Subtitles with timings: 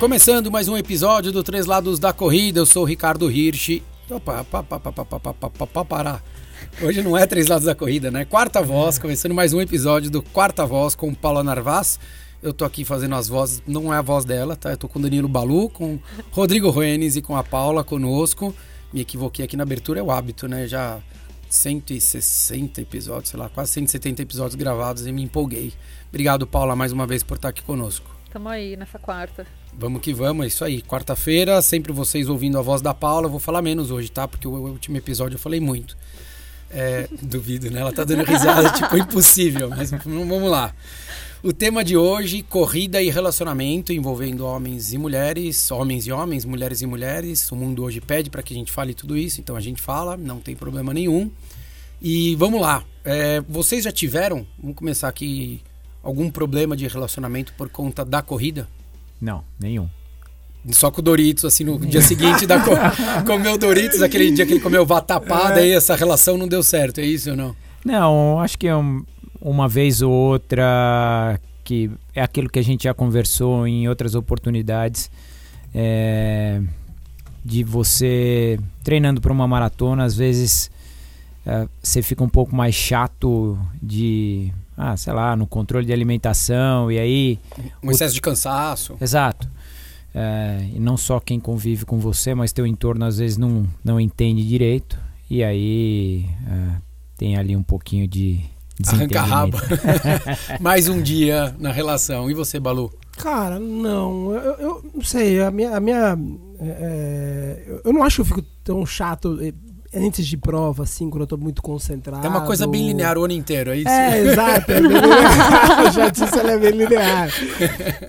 [0.00, 3.82] Começando mais um episódio do Três Lados da Corrida, eu sou o Ricardo Hirsch.
[4.10, 6.22] Opa, pa, pa, pa, parar.
[6.80, 8.24] Hoje não é Três Lados da Corrida, né?
[8.24, 12.00] Quarta Voz, começando mais um episódio do Quarta Voz com Paula Narvaz.
[12.42, 14.70] Eu tô aqui fazendo as vozes, não é a voz dela, tá?
[14.70, 15.98] Eu tô com o Danilo Balu, com
[16.30, 18.54] Rodrigo Ruenes e com a Paula conosco.
[18.92, 20.66] Me equivoquei aqui na abertura, é o hábito, né?
[20.66, 21.00] Já
[21.50, 25.72] 160 episódios, sei lá, quase 170 episódios gravados e me empolguei.
[26.08, 28.08] Obrigado, Paula, mais uma vez por estar aqui conosco.
[28.32, 29.46] Tamo aí nessa quarta.
[29.72, 30.80] Vamos que vamos, é isso aí.
[30.82, 33.26] Quarta-feira, sempre vocês ouvindo a voz da Paula.
[33.26, 34.26] Eu vou falar menos hoje, tá?
[34.26, 35.96] Porque o último episódio eu falei muito.
[36.70, 37.80] É, duvido, né?
[37.80, 39.68] Ela tá dando risada, tipo, impossível.
[39.70, 40.72] Mas vamos lá.
[41.42, 46.82] O tema de hoje, corrida e relacionamento envolvendo homens e mulheres, homens e homens, mulheres
[46.82, 47.50] e mulheres.
[47.50, 50.18] O mundo hoje pede para que a gente fale tudo isso, então a gente fala,
[50.18, 51.30] não tem problema nenhum.
[52.02, 52.84] E vamos lá.
[53.02, 55.62] É, vocês já tiveram, vamos começar aqui,
[56.02, 58.68] algum problema de relacionamento por conta da corrida?
[59.18, 59.88] Não, nenhum.
[60.72, 62.72] Só com o Doritos, assim, no dia seguinte da co
[63.24, 65.70] comeu Doritos, aquele dia que ele comeu vatapá, é.
[65.70, 67.56] essa relação não deu certo, é isso ou não?
[67.82, 69.02] Não, acho que é um,
[69.40, 75.10] uma vez ou outra que é aquilo que a gente já conversou em outras oportunidades.
[75.72, 76.60] É,
[77.44, 80.70] de você treinando para uma maratona, às vezes
[81.46, 86.90] é, você fica um pouco mais chato de ah, sei lá, no controle de alimentação
[86.90, 87.38] e aí...
[87.82, 88.96] Um excesso de cansaço.
[89.00, 89.48] Exato.
[90.14, 94.00] É, e não só quem convive com você, mas teu entorno às vezes não, não
[94.00, 94.98] entende direito
[95.28, 96.80] e aí é,
[97.16, 98.40] tem ali um pouquinho de
[98.88, 99.58] Arranca rabo.
[100.60, 102.30] Mais um dia na relação.
[102.30, 102.92] E você, Balu?
[103.16, 104.34] Cara, não.
[104.34, 105.40] Eu, eu não sei.
[105.42, 105.76] A minha.
[105.76, 106.18] A minha
[106.60, 109.38] é, é eu não acho que eu fico tão chato
[109.94, 112.24] antes de prova, assim, quando eu tô muito concentrado.
[112.24, 113.88] É uma coisa bem linear o ano inteiro, é isso?
[113.88, 114.72] É, exato.
[114.72, 115.92] É bem linear.
[115.92, 117.28] Já disse, ela é bem linear.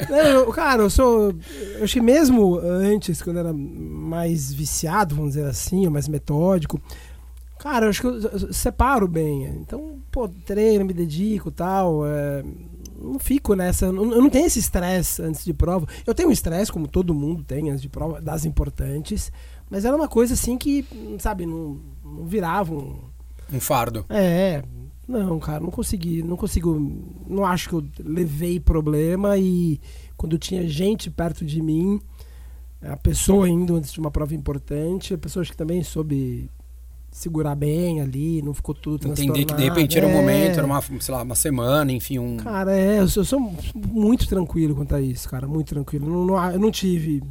[0.09, 1.33] Eu, cara, eu sou.
[1.77, 6.79] Eu achei mesmo antes, quando eu era mais viciado, vamos dizer assim, mais metódico.
[7.59, 9.45] Cara, eu acho que eu separo bem.
[9.61, 12.05] Então, pô, treino, me dedico tal.
[12.05, 12.43] É,
[13.01, 13.85] não fico nessa.
[13.85, 15.87] Eu não tenho esse estresse antes de prova.
[16.05, 19.31] Eu tenho um estresse, como todo mundo tem antes de prova, das importantes.
[19.69, 20.85] Mas era uma coisa assim que,
[21.17, 22.99] sabe, não, não virava um.
[23.51, 24.05] Um fardo.
[24.09, 24.63] É.
[25.07, 26.21] Não, cara, não consegui.
[26.21, 26.77] Não consigo.
[27.27, 29.79] Não acho que eu levei problema e
[30.15, 31.99] quando tinha gente perto de mim,
[32.81, 36.49] a pessoa indo antes de uma prova importante, a pessoa que também soube
[37.11, 40.81] segurar bem ali, não ficou tudo Entender que de repente era um momento, era uma,
[40.81, 42.37] sei lá, uma semana, enfim, um...
[42.37, 46.09] Cara, é, eu sou, eu sou muito tranquilo quanto a isso, cara, muito tranquilo.
[46.09, 47.21] Não, não, eu não tive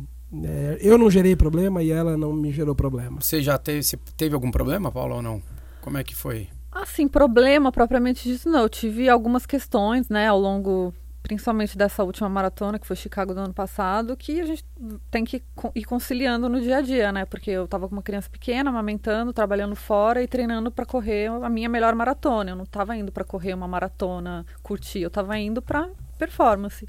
[0.44, 3.20] é, eu não gerei problema e ela não me gerou problema.
[3.20, 5.42] Você já teve, você teve algum problema, Paulo, ou não?
[5.80, 6.48] Como é que foi?
[6.70, 8.60] Assim, problema propriamente disso não.
[8.60, 13.40] Eu tive algumas questões, né, ao longo, principalmente dessa última maratona, que foi Chicago do
[13.40, 14.64] ano passado, que a gente
[15.10, 15.42] tem que
[15.74, 17.24] ir conciliando no dia a dia, né?
[17.24, 21.48] Porque eu tava com uma criança pequena, amamentando, trabalhando fora e treinando para correr a
[21.48, 22.50] minha melhor maratona.
[22.50, 25.88] Eu não tava indo para correr uma maratona, curtir, eu tava indo para
[26.18, 26.86] performance.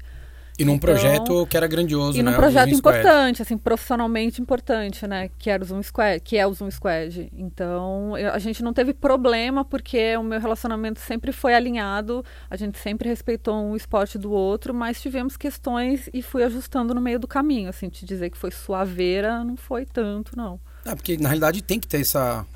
[0.62, 2.30] E num então, projeto que era grandioso, e né?
[2.30, 5.28] num projeto importante, assim, profissionalmente importante, né?
[5.38, 7.30] Que era o Zoom Squad, que é o Zoom Squad.
[7.36, 12.56] Então, eu, a gente não teve problema porque o meu relacionamento sempre foi alinhado, a
[12.56, 17.18] gente sempre respeitou um esporte do outro, mas tivemos questões e fui ajustando no meio
[17.18, 20.60] do caminho, assim, te dizer que foi suaveira, não foi tanto, não.
[20.84, 22.46] É, porque na realidade tem que ter essa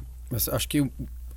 [0.53, 0.91] acho que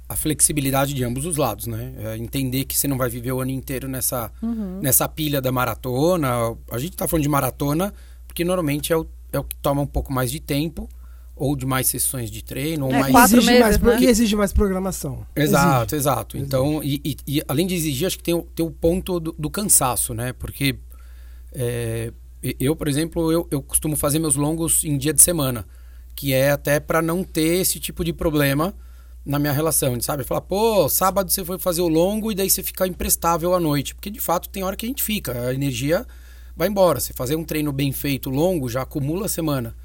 [0.10, 1.94] a flexibilidade de ambos os lados, né?
[2.00, 4.80] É entender que você não vai viver o ano inteiro nessa, uhum.
[4.82, 6.58] nessa pilha da maratona.
[6.72, 7.94] A gente está falando de maratona
[8.28, 10.90] porque normalmente é o, é o que toma um pouco mais de tempo
[11.36, 13.32] ou de mais sessões de treino, ou é, mais...
[13.32, 13.98] Exige meses, mais, né?
[14.02, 15.26] E exige mais programação.
[15.34, 16.10] Exato, exige.
[16.10, 16.38] exato.
[16.38, 19.50] Então, e, e, e, além de exigir, acho que tem, tem o ponto do, do
[19.50, 20.34] cansaço, né?
[20.34, 20.76] Porque
[21.54, 22.12] é,
[22.60, 25.66] eu, por exemplo, eu, eu costumo fazer meus longos em dia de semana,
[26.14, 28.74] que é até para não ter esse tipo de problema
[29.26, 30.24] na minha relação, sabe?
[30.24, 33.94] Falar, pô, sábado você foi fazer o longo e daí você fica imprestável à noite.
[33.94, 36.06] Porque de fato tem hora que a gente fica, a energia
[36.56, 37.00] vai embora.
[37.00, 39.76] Você fazer um treino bem feito longo já acumula a semana.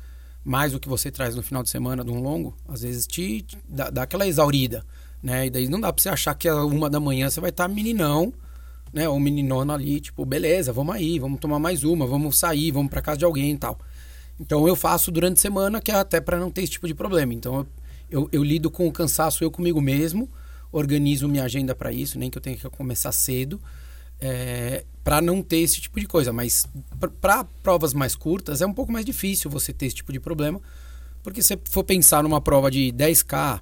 [0.45, 3.47] Mais o que você traz no final de semana de um longo, às vezes te,
[3.67, 4.85] dá, dá, aquela exaurida,
[5.23, 5.47] né?
[5.47, 7.67] E daí não dá pra você achar que a uma da manhã você vai estar
[7.67, 8.31] tá meninão,
[8.93, 9.09] né?
[9.09, 13.01] Ou meninona ali, tipo, beleza, vamos aí, vamos tomar mais uma, vamos sair, vamos para
[13.01, 13.79] casa de alguém e tal.
[14.39, 16.95] Então eu faço durante a semana, que é até para não ter esse tipo de
[16.95, 17.33] problema.
[17.33, 17.67] Então eu
[18.11, 20.29] eu, eu lido com o cansaço eu comigo mesmo,
[20.71, 23.61] organizo minha agenda para isso, nem que eu tenha que começar cedo,
[24.21, 26.33] é, para não ter esse tipo de coisa.
[26.33, 26.67] Mas
[27.21, 30.61] para provas mais curtas é um pouco mais difícil você ter esse tipo de problema,
[31.23, 33.61] Porque se você for pensar numa prova de 10K,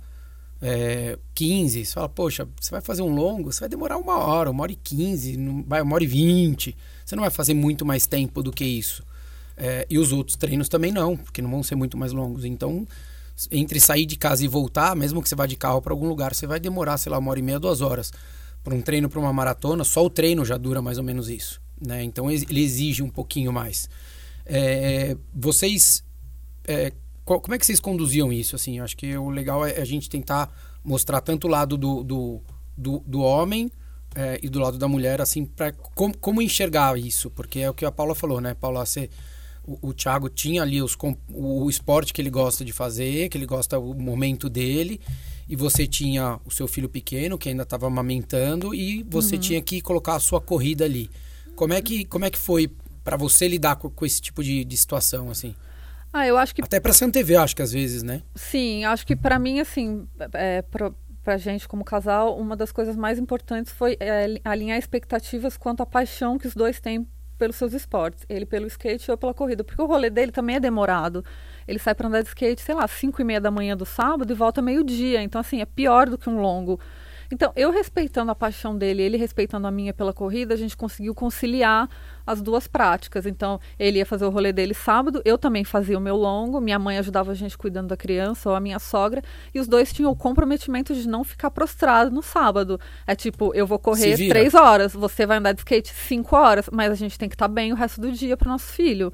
[0.61, 4.51] é, 15, você fala, poxa, você vai fazer um longo, você vai demorar uma hora,
[4.51, 5.37] uma hora e 15,
[5.67, 6.77] vai uma hora e 20.
[7.05, 9.05] Você não vai fazer muito mais tempo do que isso.
[9.57, 12.45] É, e os outros treinos também não, porque não vão ser muito mais longos.
[12.45, 12.87] Então,
[13.51, 16.35] entre sair de casa e voltar, mesmo que você vá de carro para algum lugar,
[16.35, 18.13] você vai demorar, sei lá, uma hora e meia, duas horas.
[18.63, 21.61] Para um treino, para uma maratona, só o treino já dura mais ou menos isso.
[21.85, 22.05] Né?
[22.05, 23.89] Então, ele exige um pouquinho mais.
[24.47, 26.05] É, vocês
[26.65, 26.93] é,
[27.25, 28.57] qual, como é que vocês conduziam isso?
[28.57, 30.53] Assim, eu acho que o legal é a gente tentar
[30.85, 32.41] mostrar tanto o lado do, do,
[32.77, 33.71] do, do homem
[34.15, 37.75] é, e do lado da mulher, assim, para como, como enxergar isso, porque é o
[37.75, 38.55] que a Paula falou, né?
[38.55, 39.09] Paula, você,
[39.65, 40.97] o, o Thiago tinha ali os,
[41.33, 45.01] o, esporte que ele gosta de fazer, que ele gosta o momento dele,
[45.49, 49.41] e você tinha o seu filho pequeno que ainda estava amamentando e você uhum.
[49.41, 51.11] tinha que colocar a sua corrida ali.
[51.55, 52.71] Como é que, como é que foi
[53.05, 55.55] para você lidar com, com esse tipo de, de situação, assim?
[56.13, 56.63] Ah, eu acho que.
[56.63, 58.23] Até um TV, acho que às vezes, né?
[58.35, 60.93] Sim, acho que para mim, assim, é, pra,
[61.23, 65.87] pra gente como casal, uma das coisas mais importantes foi é, alinhar expectativas quanto à
[65.87, 67.07] paixão que os dois têm
[67.39, 68.25] pelos seus esportes.
[68.29, 69.65] Ele pelo skate eu pela corrida.
[69.65, 71.25] Porque o rolê dele também é demorado.
[71.67, 74.33] Ele sai para andar de skate, sei lá, 5 e meia da manhã do sábado
[74.33, 75.23] e volta meio-dia.
[75.23, 76.79] Então, assim, é pior do que um longo.
[77.33, 81.15] Então, eu respeitando a paixão dele, ele respeitando a minha pela corrida, a gente conseguiu
[81.15, 81.89] conciliar
[82.27, 83.27] as duas práticas.
[83.27, 86.79] Então, ele ia fazer o rolê dele sábado, eu também fazia o meu longo, minha
[86.79, 89.23] mãe ajudava a gente cuidando da criança, ou a minha sogra,
[89.55, 92.81] e os dois tinham o comprometimento de não ficar prostrado no sábado.
[93.07, 96.91] É tipo, eu vou correr três horas, você vai andar de skate cinco horas, mas
[96.91, 99.13] a gente tem que estar tá bem o resto do dia para o nosso filho.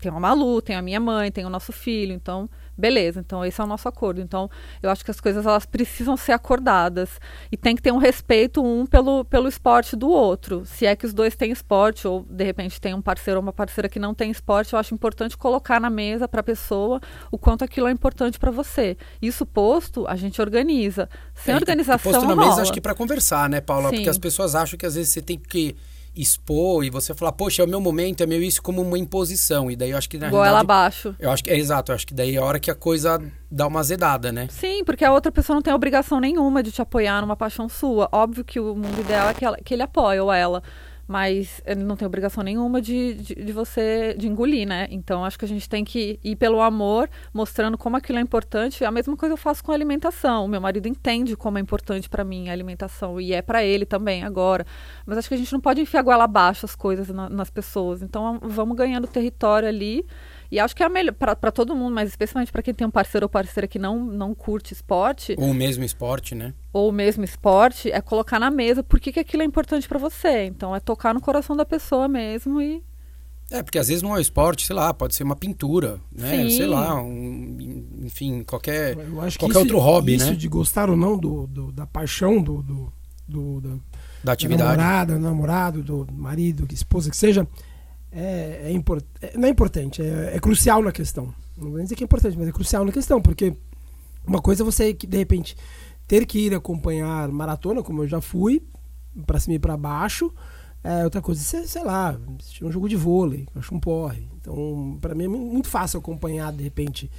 [0.00, 2.48] Tem a Malu, tem a minha mãe, tem o nosso filho, então
[2.80, 4.20] Beleza, então esse é o nosso acordo.
[4.20, 4.50] Então,
[4.82, 7.20] eu acho que as coisas elas precisam ser acordadas
[7.52, 10.64] e tem que ter um respeito um pelo, pelo esporte do outro.
[10.64, 13.52] Se é que os dois têm esporte ou de repente tem um parceiro ou uma
[13.52, 17.00] parceira que não tem esporte, eu acho importante colocar na mesa para a pessoa
[17.30, 18.96] o quanto aquilo é importante para você.
[19.20, 21.08] Isso posto, a gente organiza.
[21.34, 23.90] Sem é, organização posto na mesa acho que para conversar, né, Paula?
[23.90, 23.96] Sim.
[23.96, 25.76] Porque as pessoas acham que às vezes você tem que
[26.14, 29.70] expor e você falar, poxa, é o meu momento, é meio isso como uma imposição.
[29.70, 31.14] E daí eu acho que na Goela realidade, abaixo.
[31.18, 33.20] Eu acho que é exato, eu acho que daí é a hora que a coisa
[33.50, 34.48] dá uma azedada, né?
[34.50, 38.08] Sim, porque a outra pessoa não tem obrigação nenhuma de te apoiar numa paixão sua.
[38.12, 40.62] Óbvio que o mundo ideal é que, ela, que ele apoie ou ela
[41.10, 44.86] mas ele não tem obrigação nenhuma de, de, de, você de engolir, né?
[44.92, 48.84] Então acho que a gente tem que ir pelo amor, mostrando como aquilo é importante.
[48.84, 50.46] A mesma coisa eu faço com a alimentação.
[50.46, 54.22] Meu marido entende como é importante para mim a alimentação e é para ele também
[54.22, 54.64] agora.
[55.04, 58.02] Mas acho que a gente não pode enfiar goela abaixo as coisas na, nas pessoas.
[58.02, 60.06] Então vamos ganhando território ali
[60.50, 62.90] e acho que é a melhor para todo mundo, mas especialmente para quem tem um
[62.90, 65.36] parceiro ou parceira que não, não curte esporte.
[65.38, 66.52] Ou o mesmo esporte, né?
[66.72, 69.98] Ou o mesmo esporte, é colocar na mesa por que, que aquilo é importante para
[69.98, 70.46] você.
[70.46, 72.82] Então é tocar no coração da pessoa mesmo e.
[73.48, 76.44] É, porque às vezes não é um esporte, sei lá, pode ser uma pintura, né?
[76.44, 76.50] Sim.
[76.50, 80.30] Sei lá, um, enfim, qualquer, qualquer isso, outro hobby, isso né?
[80.32, 82.92] Isso de gostar ou não do, do da paixão do, do,
[83.26, 83.76] do da,
[84.22, 84.62] da atividade.
[84.62, 87.46] Da namorada, do namorado, do marido, que esposa que seja,
[88.12, 91.32] é, é, import, é, não é importante, é, é, crucial na questão.
[91.56, 93.54] Não vou dizer que é importante, mas é crucial na questão, porque
[94.26, 95.56] uma coisa é você de repente
[96.06, 98.62] ter que ir acompanhar maratona, como eu já fui,
[99.26, 100.32] para cima e para baixo.
[100.82, 104.26] É, outra coisa, sei, sei lá, assistir um jogo de vôlei, acho um porre.
[104.40, 107.10] Então, para mim é muito fácil acompanhar de repente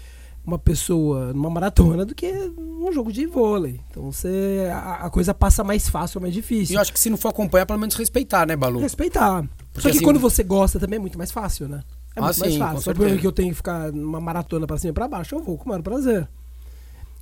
[0.46, 3.80] uma pessoa numa maratona do que um jogo de vôlei.
[3.90, 6.74] Então você a, a coisa passa mais fácil, mais difícil.
[6.74, 8.80] E eu acho que se não for acompanhar, pelo menos respeitar, né, Balu?
[8.80, 9.48] Respeitar.
[9.74, 10.06] Porque Só que assim...
[10.06, 11.84] quando você gosta também é muito mais fácil, né?
[12.16, 12.82] É ah, muito sim, mais fácil.
[12.82, 15.58] Só porque eu tenho que ficar numa maratona pra cima e pra baixo, eu vou
[15.58, 16.28] com o maior prazer.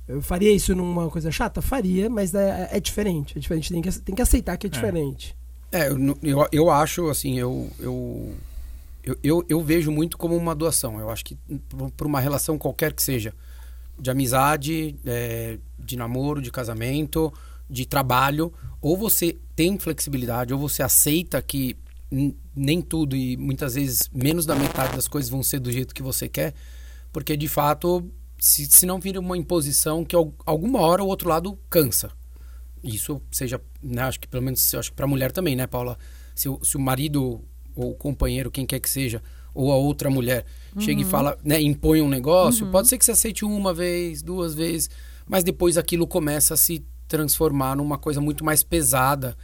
[0.08, 1.62] Eu faria isso numa coisa chata?
[1.62, 3.38] Faria, mas é, é diferente.
[3.38, 4.70] É diferente, tem que, tem que aceitar que é, é.
[4.70, 5.36] diferente.
[5.70, 8.34] É, eu, eu, eu acho, assim, eu, eu,
[9.04, 10.98] eu, eu, eu vejo muito como uma doação.
[10.98, 11.38] Eu acho que
[11.96, 13.32] por uma relação qualquer que seja,
[13.96, 17.32] de amizade, é, de namoro, de casamento,
[17.68, 21.76] de trabalho, ou você tem flexibilidade, ou você aceita que
[22.54, 26.02] nem tudo e muitas vezes menos da metade das coisas vão ser do jeito que
[26.02, 26.54] você quer,
[27.12, 31.58] porque de fato, se, se não vira uma imposição que alguma hora o outro lado
[31.68, 32.10] cansa.
[32.82, 35.98] Isso seja, né, acho que pelo menos acho que para a mulher também, né, Paula?
[36.34, 37.44] Se, se o marido
[37.76, 39.22] ou o companheiro, quem quer que seja,
[39.54, 40.80] ou a outra mulher uhum.
[40.80, 41.10] chega e uhum.
[41.10, 42.72] fala, né, impõe um negócio, uhum.
[42.72, 44.90] pode ser que você aceite uma vez, duas vezes,
[45.26, 49.36] mas depois aquilo começa a se transformar numa coisa muito mais pesada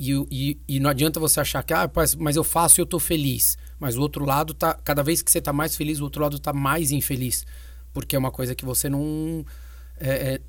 [0.00, 3.58] e, e, não adianta você achar que, ah, mas eu faço e eu tô feliz.
[3.78, 4.72] Mas o outro lado tá.
[4.74, 7.44] Cada vez que você tá mais feliz, o outro lado tá mais infeliz.
[7.92, 9.44] Porque é uma coisa que você não.
[9.98, 10.40] É, é,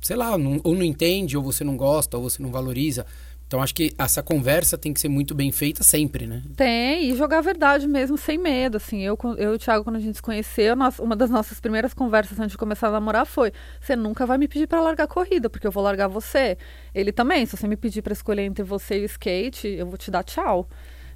[0.00, 3.04] sei lá, não, ou não entende, ou você não gosta, ou você não valoriza.
[3.50, 6.40] Então acho que essa conversa tem que ser muito bem feita sempre, né?
[6.54, 8.76] Tem, e jogar a verdade mesmo sem medo.
[8.76, 11.58] Assim, eu, eu e o Thiago, quando a gente se conheceu, nós, uma das nossas
[11.58, 15.02] primeiras conversas antes de começar a namorar foi: você nunca vai me pedir para largar
[15.02, 16.56] a corrida, porque eu vou largar você.
[16.94, 19.98] Ele também, se você me pedir para escolher entre você e o skate, eu vou
[19.98, 20.68] te dar tchau.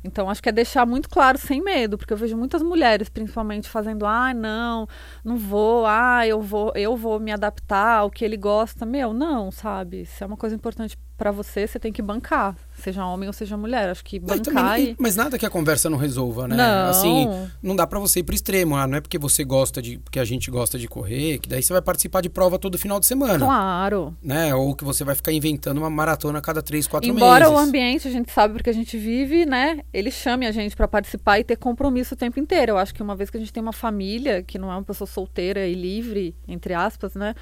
[0.02, 3.70] Então, acho que é deixar muito claro, sem medo, porque eu vejo muitas mulheres, principalmente,
[3.70, 4.88] fazendo, ah, não,
[5.24, 8.84] não vou, ah, eu vou, eu vou me adaptar ao que ele gosta.
[8.84, 10.04] Meu, não, sabe?
[10.04, 13.56] Se é uma coisa importante para você, você tem que bancar, seja homem ou seja
[13.56, 13.88] mulher.
[13.88, 14.42] Acho que bancar.
[14.42, 14.96] Também, e...
[14.98, 16.56] Mas nada que a conversa não resolva, né?
[16.56, 16.90] Não.
[16.90, 17.28] Assim,
[17.62, 18.76] não dá para você ir pro extremo.
[18.76, 19.98] Ah, não é porque você gosta de.
[19.98, 22.98] porque a gente gosta de correr, que daí você vai participar de prova todo final
[22.98, 23.38] de semana.
[23.38, 24.16] Claro.
[24.22, 24.54] Né?
[24.54, 27.48] Ou que você vai ficar inventando uma maratona a cada três, quatro Embora meses.
[27.48, 29.80] Embora o ambiente, a gente sabe porque a gente vive, né?
[29.92, 32.72] Ele chame a gente para participar e ter compromisso o tempo inteiro.
[32.72, 34.82] Eu acho que uma vez que a gente tem uma família, que não é uma
[34.82, 37.34] pessoa solteira e livre, entre aspas, né?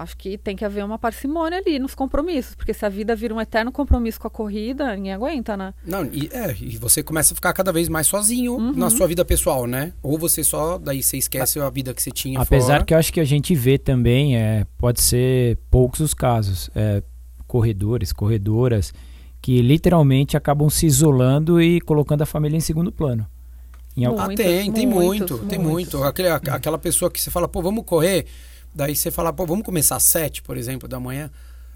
[0.00, 3.34] Acho que tem que haver uma parcimônia ali nos compromissos, porque se a vida vira
[3.34, 5.74] um eterno compromisso com a corrida, ninguém aguenta, né?
[5.84, 8.72] Não, e, é, e você começa a ficar cada vez mais sozinho uhum.
[8.72, 9.92] na sua vida pessoal, né?
[10.02, 12.84] Ou você só, daí você esquece a, a vida que você tinha Apesar fora.
[12.86, 17.02] que eu acho que a gente vê também, é, pode ser poucos os casos, é,
[17.46, 18.94] corredores, corredoras,
[19.42, 23.26] que literalmente acabam se isolando e colocando a família em segundo plano.
[23.94, 26.02] Em ah, tem, tem muito, tem muito.
[26.02, 28.24] Aquele, aquela pessoa que você fala, pô, vamos correr
[28.74, 31.30] Daí você fala, pô, vamos começar às sete, por exemplo, da manhã.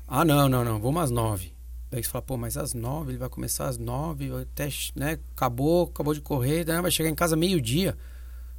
[0.06, 1.52] Ah, não, não, não, vamos às nove.
[1.90, 5.84] Daí você fala, pô, mas às nove, ele vai começar às nove, até, né, acabou,
[5.84, 7.96] acabou de correr, daí vai chegar em casa meio-dia.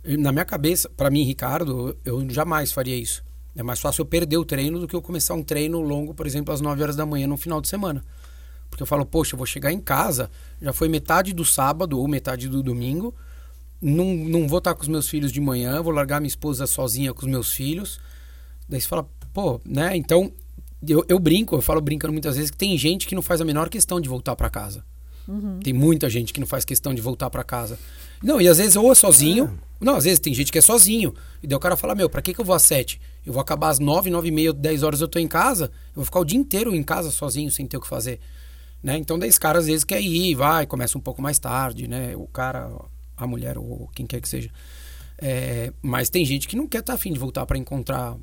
[0.04, 3.24] Na minha cabeça, para mim, Ricardo, eu jamais faria isso.
[3.56, 6.28] É mais fácil eu perder o treino do que eu começar um treino longo, por
[6.28, 8.04] exemplo, às 9 horas da manhã no final de semana.
[8.70, 10.30] Porque eu falo, poxa, eu vou chegar em casa,
[10.62, 13.16] já foi metade do sábado ou metade do domingo,
[13.82, 17.14] não, não vou estar com os meus filhos de manhã, vou largar minha esposa sozinha
[17.14, 18.00] com os meus filhos
[18.68, 19.96] Daí você fala, pô, né?
[19.96, 20.32] Então,
[20.88, 23.46] eu, eu brinco, eu falo brincando muitas vezes que tem gente que não faz a
[23.46, 24.84] menor questão de voltar para casa.
[25.28, 25.60] Uhum.
[25.60, 27.80] Tem muita gente que não faz questão de voltar para casa.
[28.22, 29.46] Não, e às vezes ou é sozinho.
[29.62, 29.66] É.
[29.84, 31.14] Não, às vezes tem gente que é sozinho.
[31.42, 33.02] E daí o cara fala: Meu, pra que, que eu vou às sete?
[33.26, 35.66] Eu vou acabar às nove, nove e meia, dez horas eu tô em casa.
[35.66, 38.20] Eu vou ficar o dia inteiro em casa sozinho, sem ter o que fazer.
[38.84, 38.98] Né?
[38.98, 42.16] Então, daí esse cara às vezes quer ir, vai, começa um pouco mais tarde, né?
[42.16, 42.70] O cara,
[43.18, 44.52] a mulher ou quem quer que seja.
[45.18, 48.16] É, mas tem gente que não quer estar tá afim de voltar para encontrar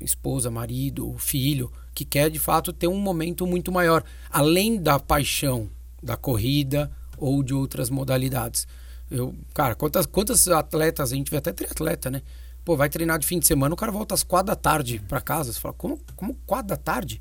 [0.00, 5.68] esposa, marido, filho, que quer de fato ter um momento muito maior, além da paixão
[6.02, 8.66] da corrida ou de outras modalidades.
[9.10, 12.22] Eu, cara, quantas, quantas atletas, a gente vê até triatleta, né?
[12.64, 15.20] Pô, vai treinar de fim de semana, o cara volta às quatro da tarde para
[15.20, 15.52] casa.
[15.52, 17.20] Você fala, como, como quatro da tarde?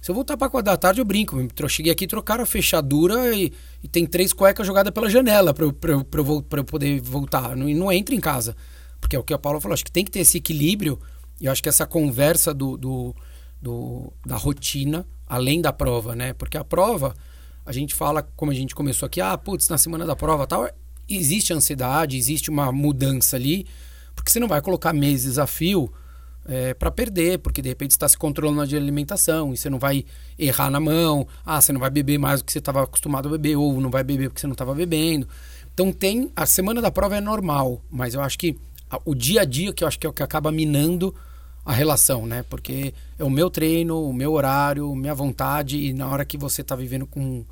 [0.00, 1.36] Se eu voltar para quatro da tarde, eu brinco.
[1.58, 3.52] Eu cheguei aqui, trocaram a fechadura e,
[3.82, 7.54] e tem três cuecas jogadas pela janela para eu, eu, eu, eu, poder voltar.
[7.54, 8.56] Não, não entra em casa.
[8.98, 10.98] Porque é o que a Paula falou, acho que tem que ter esse equilíbrio
[11.40, 13.14] e eu acho que essa conversa do, do,
[13.60, 16.32] do, da rotina, além da prova, né?
[16.34, 17.14] Porque a prova,
[17.64, 20.68] a gente fala, como a gente começou aqui, ah, putz, na semana da prova tal,
[21.08, 23.66] existe ansiedade, existe uma mudança ali,
[24.14, 25.90] porque você não vai colocar meses a fio
[26.46, 30.04] é, para perder, porque de repente está se controlando de alimentação e você não vai
[30.38, 33.32] errar na mão, ah, você não vai beber mais do que você estava acostumado a
[33.32, 35.26] beber, ou não vai beber porque você não estava bebendo.
[35.72, 36.30] Então tem.
[36.36, 38.58] A semana da prova é normal, mas eu acho que
[39.04, 41.14] o dia a dia que eu acho que é o que acaba minando
[41.64, 42.42] a relação, né?
[42.48, 46.62] Porque é o meu treino, o meu horário, minha vontade e na hora que você
[46.62, 47.44] está vivendo com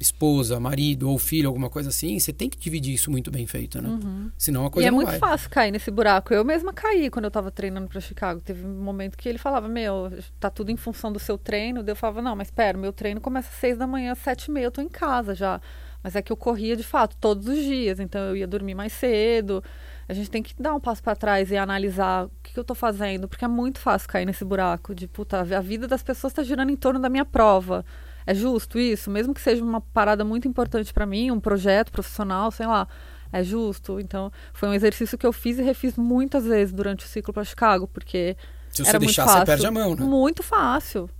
[0.00, 3.82] esposa, marido ou filho, alguma coisa assim, você tem que dividir isso muito bem feito,
[3.82, 3.88] né?
[3.88, 4.30] Uhum.
[4.38, 6.32] Senão a coisa e é não muito fácil cair nesse buraco.
[6.32, 8.40] Eu mesma caí quando eu estava treinando para Chicago.
[8.40, 10.10] Teve um momento que ele falava, meu,
[10.40, 11.82] tá tudo em função do seu treino.
[11.82, 14.46] Daí eu falava, não, mas espera, meu treino começa às seis da manhã, às sete
[14.46, 15.60] e meia, eu tô em casa já.
[16.02, 18.92] Mas é que eu corria de fato todos os dias, então eu ia dormir mais
[18.92, 19.62] cedo.
[20.08, 22.62] A gente tem que dar um passo para trás e analisar o que, que eu
[22.62, 26.30] estou fazendo, porque é muito fácil cair nesse buraco de puta, a vida das pessoas
[26.32, 27.84] está girando em torno da minha prova.
[28.26, 29.10] É justo isso?
[29.10, 32.88] Mesmo que seja uma parada muito importante para mim, um projeto profissional, sei lá,
[33.32, 34.00] é justo.
[34.00, 37.44] Então, foi um exercício que eu fiz e refiz muitas vezes durante o ciclo para
[37.44, 38.36] Chicago, porque
[38.70, 39.40] se você era deixar, muito fácil.
[39.40, 40.04] você perde a mão, né?
[40.04, 41.10] Muito fácil.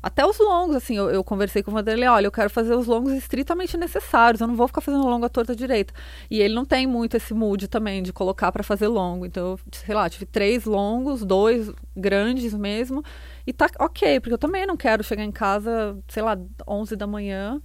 [0.00, 2.86] Até os longos, assim, eu, eu, conversei com o Vanderlei, olha, eu quero fazer os
[2.86, 5.92] longos estritamente necessários, eu não vou ficar fazendo longo à torta direita.
[6.30, 9.26] E ele não tem muito esse mood também de colocar para fazer longo.
[9.26, 13.02] Então, eu, sei lá, tive três longos, dois grandes mesmo,
[13.44, 17.06] e tá ok, porque eu também não quero chegar em casa, sei lá, 11 da
[17.06, 17.60] manhã,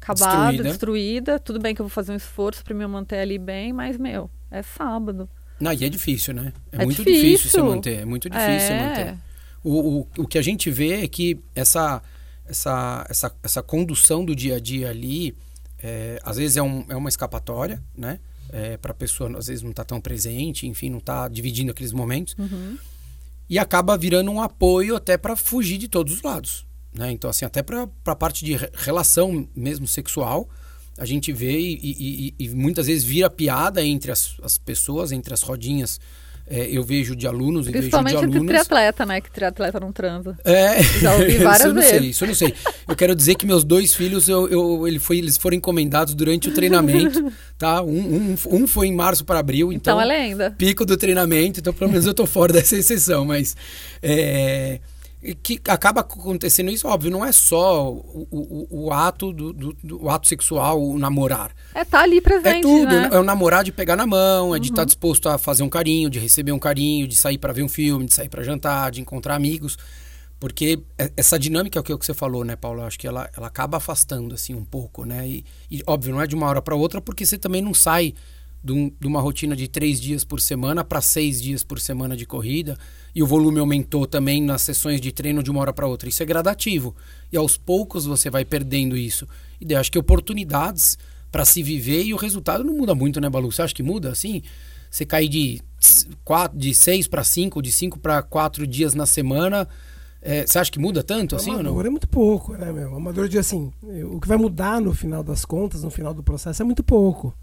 [0.00, 0.62] acabada, destruída.
[0.64, 1.38] destruída.
[1.38, 4.28] Tudo bem que eu vou fazer um esforço para me manter ali bem, mas, meu,
[4.50, 5.28] é sábado.
[5.60, 6.52] Não, e é difícil, né?
[6.72, 7.22] É, é muito difícil.
[7.22, 8.88] difícil se manter, é muito difícil é.
[8.88, 9.18] manter.
[9.68, 12.00] O, o, o que a gente vê é que essa,
[12.46, 15.34] essa, essa, essa condução do dia a dia ali,
[15.80, 18.20] é, às vezes é, um, é uma escapatória, né?
[18.50, 21.72] É, para a pessoa, às vezes, não estar tá tão presente, enfim, não está dividindo
[21.72, 22.36] aqueles momentos.
[22.38, 22.78] Uhum.
[23.50, 26.64] E acaba virando um apoio até para fugir de todos os lados.
[26.94, 27.10] Né?
[27.10, 30.48] Então, assim, até para a parte de relação mesmo sexual,
[30.96, 35.10] a gente vê e, e, e, e muitas vezes vira piada entre as, as pessoas,
[35.10, 36.00] entre as rodinhas
[36.48, 38.22] é, eu vejo de alunos e vejo de alunos.
[38.22, 39.20] entre triatleta, né?
[39.20, 40.38] Que triatleta não transa.
[40.44, 41.98] É, Já ouvi várias isso eu não vezes.
[41.98, 42.54] sei, isso eu não sei.
[42.88, 46.48] Eu quero dizer que meus dois filhos, eu, eu, ele foi, eles foram encomendados durante
[46.48, 47.82] o treinamento, tá?
[47.82, 49.98] Um, um, um foi em março para abril, então.
[49.98, 50.54] Então é lenda.
[50.56, 53.56] Pico do treinamento, então pelo menos eu tô fora dessa exceção, mas.
[54.02, 54.78] É,
[55.34, 60.08] que acaba acontecendo isso, óbvio, não é só o, o, o ato do, do, do,
[60.08, 61.52] ato sexual, o namorar.
[61.74, 63.08] É tá ali presente, É tudo, né?
[63.12, 66.08] é o namorar de pegar na mão, é de estar disposto a fazer um carinho,
[66.08, 69.00] de receber um carinho, de sair para ver um filme, de sair para jantar, de
[69.00, 69.76] encontrar amigos.
[70.38, 72.82] Porque é- essa dinâmica que é o que você falou, né, Paulo?
[72.82, 75.26] Eu acho que ela, ela acaba afastando, assim, um pouco, né?
[75.26, 78.14] E, e, óbvio, não é de uma hora para outra, porque você também não sai
[78.66, 82.26] de, um- uma rotina de três dias por semana para seis dias por semana de
[82.26, 82.76] corrida.
[83.14, 86.08] E o volume aumentou também nas sessões de treino de uma hora para outra.
[86.08, 86.94] Isso é gradativo.
[87.32, 89.26] E aos poucos você vai perdendo isso.
[89.60, 90.98] E daí, acho que oportunidades
[91.32, 93.50] para se viver e o resultado não muda muito, né, Balu?
[93.50, 94.42] Você acha que muda assim?
[94.90, 95.60] Você cair de,
[96.24, 99.66] quatro, de seis para cinco, de cinco para quatro dias na semana.
[100.22, 101.80] é, você acha que muda tanto assim ou não?
[101.80, 102.94] É muito pouco, né, meu?
[102.96, 103.72] Amador diz assim,
[104.10, 107.34] o que vai mudar no final das contas, no final do processo, é muito pouco.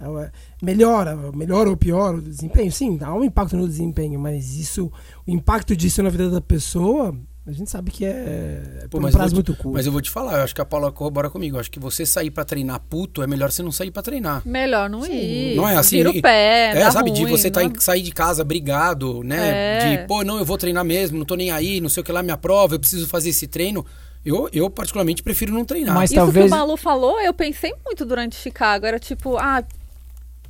[0.00, 0.30] É,
[0.62, 2.72] Melhora, melhora ou piora o desempenho?
[2.72, 4.90] Sim, há um impacto no desempenho, mas isso,
[5.26, 7.14] o impacto disso na vida da pessoa,
[7.46, 9.74] a gente sabe que é, é Pô, um mas, eu prazo vou te, muito curto.
[9.74, 11.56] mas eu vou te falar, eu acho que a Paula corrobora comigo.
[11.56, 14.42] Eu acho que você sair para treinar puto é melhor você não sair para treinar.
[14.46, 15.56] Melhor não ir.
[15.56, 18.02] Não é assim, Vira o pé, É, dá sabe, de ruim, você tá não- sair
[18.02, 19.50] de casa brigado, né?
[19.50, 19.96] É.
[20.02, 22.12] De, pô, não, eu vou treinar mesmo, não tô nem aí, não sei o que
[22.12, 23.84] lá, minha prova, eu preciso fazer esse treino.
[24.24, 25.94] Eu, eu particularmente, prefiro não treinar.
[25.94, 28.84] Mas Isso talvez- que o Malu falou, eu pensei muito durante Chicago.
[28.84, 29.64] Era tipo, ah,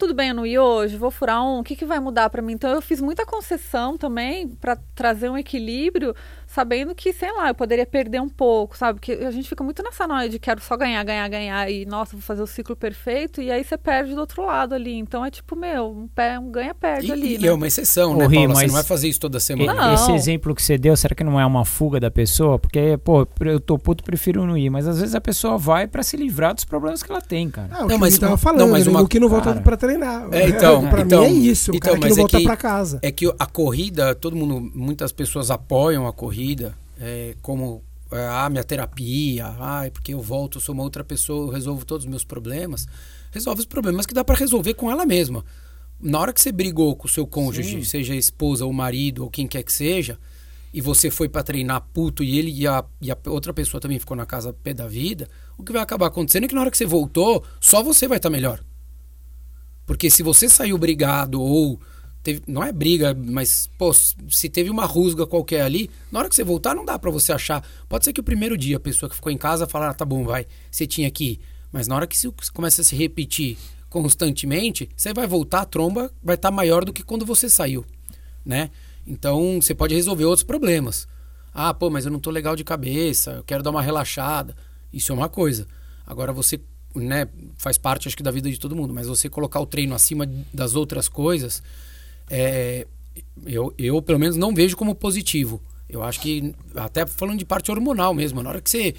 [0.01, 2.55] tudo bem eu não hoje, vou furar um, o que, que vai mudar pra mim?
[2.55, 6.15] Então eu fiz muita concessão também pra trazer um equilíbrio,
[6.53, 8.99] sabendo que, sei lá, eu poderia perder um pouco, sabe?
[8.99, 12.13] Porque a gente fica muito nessa noia de quero só ganhar, ganhar, ganhar e, nossa,
[12.13, 14.95] vou fazer o ciclo perfeito, e aí você perde do outro lado ali.
[14.99, 17.49] Então é tipo, meu, um, pé, um ganha-perde E, ali, e né?
[17.49, 18.49] é uma exceção, Ô, né, Ri, Paula?
[18.49, 19.75] Você mas- não vai fazer isso toda semana.
[19.75, 19.95] Não.
[19.95, 22.59] Esse exemplo que você deu, será que não é uma fuga da pessoa?
[22.59, 24.71] Porque, pô, eu tô puto, prefiro não ir.
[24.71, 27.69] Mas às vezes a pessoa vai pra se livrar dos problemas que ela tem, cara.
[27.71, 28.91] Ah, o Não, que mas tava uma- falando, não, mas né?
[28.91, 30.27] uma- o que não volta pra treinar.
[30.33, 32.45] É, então, pra então, mim é isso, o então, cara que não é volta que-
[32.45, 32.99] pra casa.
[33.03, 36.40] É que a corrida, todo mundo, muitas pessoas apoiam a corrida
[36.99, 41.05] é, como é, ah, minha terapia, ah, é porque eu volto, eu sou uma outra
[41.05, 42.87] pessoa, eu resolvo todos os meus problemas.
[43.31, 45.45] Resolve os problemas que dá pra resolver com ela mesma.
[46.01, 47.85] Na hora que você brigou com o seu cônjuge, Sim.
[47.85, 50.19] seja a esposa ou marido ou quem quer que seja,
[50.73, 53.99] e você foi pra treinar puto e ele e a, e a outra pessoa também
[53.99, 56.71] ficou na casa pé da vida, o que vai acabar acontecendo é que na hora
[56.71, 58.61] que você voltou, só você vai estar melhor.
[59.87, 61.81] Porque se você saiu brigado ou
[62.23, 66.35] teve, não é briga, mas pô, se teve uma rusga qualquer ali, na hora que
[66.35, 67.67] você voltar não dá pra você achar.
[67.89, 70.05] Pode ser que o primeiro dia a pessoa que ficou em casa falar, ah, tá
[70.05, 71.41] bom, vai, você tinha que ir.
[71.73, 73.57] Mas na hora que isso começa a se repetir
[73.89, 77.85] constantemente, você vai voltar, a tromba vai estar maior do que quando você saiu,
[78.45, 78.71] né?
[79.07, 81.09] Então você pode resolver outros problemas.
[81.53, 84.55] Ah, pô, mas eu não tô legal de cabeça, eu quero dar uma relaxada.
[84.93, 85.67] Isso é uma coisa.
[86.07, 86.61] Agora você,
[86.95, 89.95] né, faz parte acho que da vida de todo mundo, mas você colocar o treino
[89.95, 91.63] acima das outras coisas,
[92.31, 92.87] é,
[93.45, 95.61] eu, eu pelo menos não vejo como positivo.
[95.89, 98.95] Eu acho que, até falando de parte hormonal mesmo, na hora que você,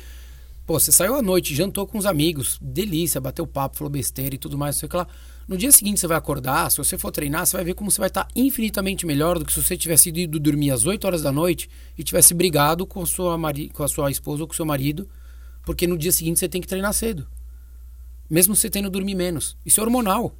[0.65, 4.37] pô, você saiu à noite, jantou com os amigos, delícia, bateu papo, falou besteira e
[4.37, 5.07] tudo mais, sei lá.
[5.47, 7.99] No dia seguinte você vai acordar, se você for treinar, você vai ver como você
[7.99, 11.31] vai estar infinitamente melhor do que se você tivesse ido dormir às 8 horas da
[11.31, 14.65] noite e tivesse brigado com sua, mari com a sua esposa ou com o seu
[14.65, 15.09] marido,
[15.65, 17.27] porque no dia seguinte você tem que treinar cedo.
[18.29, 19.57] Mesmo você tendo dormir menos.
[19.65, 20.35] Isso é hormonal.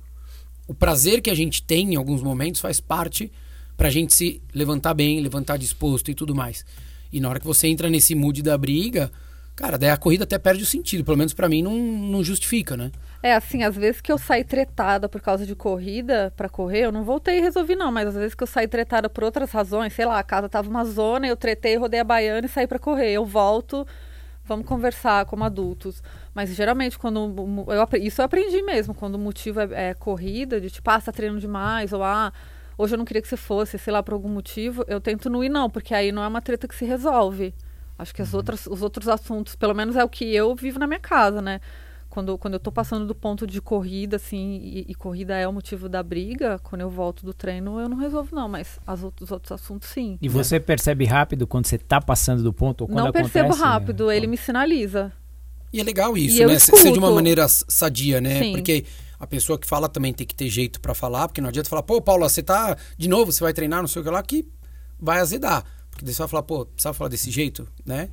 [0.68, 3.32] O prazer que a gente tem em alguns momentos faz parte
[3.76, 6.66] pra gente se levantar bem, levantar disposto e tudo mais.
[7.12, 9.12] E na hora que você entra nesse mood da briga,
[9.56, 11.04] cara, daí a corrida até perde o sentido.
[11.04, 12.92] Pelo menos pra mim não, não justifica, né?
[13.24, 16.92] É, assim, às vezes que eu saí tretada por causa de corrida pra correr, eu
[16.92, 19.94] não voltei e resolvi não, mas às vezes que eu saí tretada por outras razões,
[19.94, 22.80] sei lá, a casa tava uma zona, eu tretei, rodei a baiana e saí pra
[22.80, 23.12] correr.
[23.12, 23.86] Eu volto,
[24.52, 26.04] vamos conversar como adultos.
[26.34, 27.34] Mas geralmente quando
[27.68, 31.06] eu, isso eu aprendi mesmo, quando o motivo é, é corrida, de tipo, ah, você
[31.06, 32.32] tá treinando demais, ou ah,
[32.78, 35.44] hoje eu não queria que você fosse, sei lá, por algum motivo, eu tento não
[35.44, 37.54] ir não, porque aí não é uma treta que se resolve.
[37.98, 40.88] Acho que as outras, os outros assuntos, pelo menos é o que eu vivo na
[40.88, 41.62] minha casa, né?
[42.12, 45.54] Quando, quando eu tô passando do ponto de corrida, assim, e, e corrida é o
[45.54, 48.50] motivo da briga, quando eu volto do treino, eu não resolvo, não.
[48.50, 50.18] Mas as outros, os outros assuntos, sim.
[50.22, 53.32] E você percebe rápido quando você tá passando do ponto ou quando não acontece?
[53.32, 55.14] percebo rápido, ele me sinaliza.
[55.72, 56.60] E é legal isso, E né?
[56.60, 58.42] Se- Ser de uma maneira sadia, né?
[58.44, 58.52] Sim.
[58.52, 58.84] Porque
[59.18, 61.84] a pessoa que fala também tem que ter jeito pra falar, porque não adianta falar,
[61.84, 64.46] pô, Paula, você tá de novo, você vai treinar, não sei o que lá, que
[65.00, 65.64] vai azedar.
[65.90, 68.10] Porque daí você vai falar, pô, precisava falar desse jeito, né?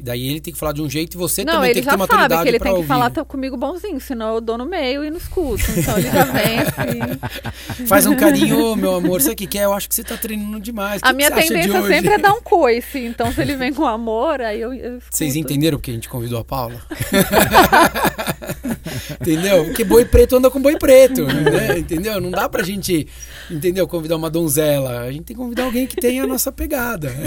[0.00, 1.82] E daí ele tem que falar de um jeito e você Não, também ele tem
[1.82, 2.88] que já ter sabe maturidade que ele pra tem que ouvir.
[2.88, 5.62] falar tá comigo bonzinho, senão eu dou no meio e não escuto.
[5.76, 7.00] Então ele já vem assim.
[7.86, 9.64] Faz um carinho, "Ô, meu amor, você que quer?
[9.64, 11.02] Eu acho que você tá treinando demais.
[11.04, 12.98] A que minha que tendência hoje?" sempre é dar um coice.
[12.98, 15.00] Então se ele vem com amor, aí eu, eu.
[15.10, 16.80] Vocês entenderam porque a gente convidou a Paula?
[19.20, 19.66] entendeu?
[19.66, 21.78] Porque boi preto anda com boi preto, né?
[21.78, 22.18] entendeu?
[22.22, 23.06] Não dá pra gente,
[23.50, 23.86] entendeu?
[23.86, 25.00] Convidar uma donzela.
[25.00, 27.12] A gente tem que convidar alguém que tenha a nossa pegada.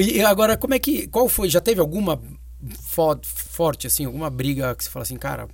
[0.00, 1.06] e agora, como é que.
[1.08, 1.48] Qual foi?
[1.48, 2.20] Já teve alguma
[2.80, 5.48] fo- forte, assim, alguma briga que você fala assim, cara,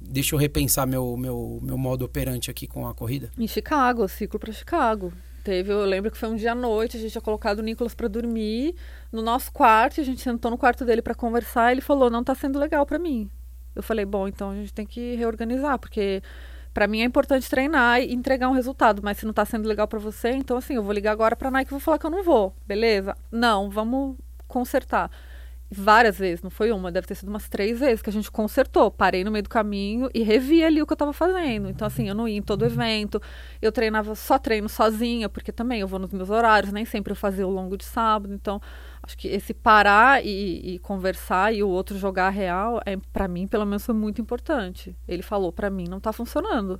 [0.00, 3.30] deixa eu repensar meu, meu, meu modo operante aqui com a corrida?
[3.38, 5.12] Em Chicago, ciclo pra Chicago.
[5.42, 7.94] Teve, eu lembro que foi um dia à noite, a gente tinha colocado o Nicolas
[7.94, 8.74] pra dormir
[9.12, 12.34] no nosso quarto, a gente sentou no quarto dele pra conversar, ele falou: "Não tá
[12.34, 13.28] sendo legal pra mim".
[13.76, 16.22] Eu falei: "Bom, então a gente tem que reorganizar, porque
[16.74, 19.86] pra mim é importante treinar e entregar um resultado, mas se não tá sendo legal
[19.86, 22.10] pra você, então assim, eu vou ligar agora pra Nike e vou falar que eu
[22.10, 22.54] não vou.
[22.66, 23.16] Beleza?
[23.30, 24.16] Não, vamos
[24.48, 25.10] consertar.
[25.70, 28.90] Várias vezes, não foi uma, deve ter sido umas três vezes que a gente consertou.
[28.90, 31.68] Parei no meio do caminho e revi ali o que eu tava fazendo.
[31.68, 33.20] Então, assim, eu não ia em todo evento,
[33.60, 37.16] eu treinava só treino sozinha, porque também eu vou nos meus horários, nem sempre eu
[37.16, 38.32] fazia o longo de sábado.
[38.32, 38.60] Então,
[39.02, 43.46] acho que esse parar e, e conversar e o outro jogar real, é, para mim,
[43.48, 44.94] pelo menos, foi muito importante.
[45.08, 46.78] Ele falou, pra mim, não tá funcionando.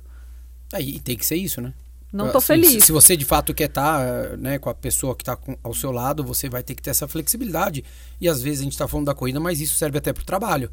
[0.71, 1.73] Aí tem que ser isso, né?
[2.15, 2.85] Não tô Assim, feliz.
[2.85, 6.23] Se, você de fato quer estar né, com a pessoa que está ao seu lado,
[6.23, 7.83] você vai ter que ter essa flexibilidade.
[8.21, 10.25] E às vezes a gente está falando da corrida, mas isso serve até para o
[10.25, 10.71] trabalho.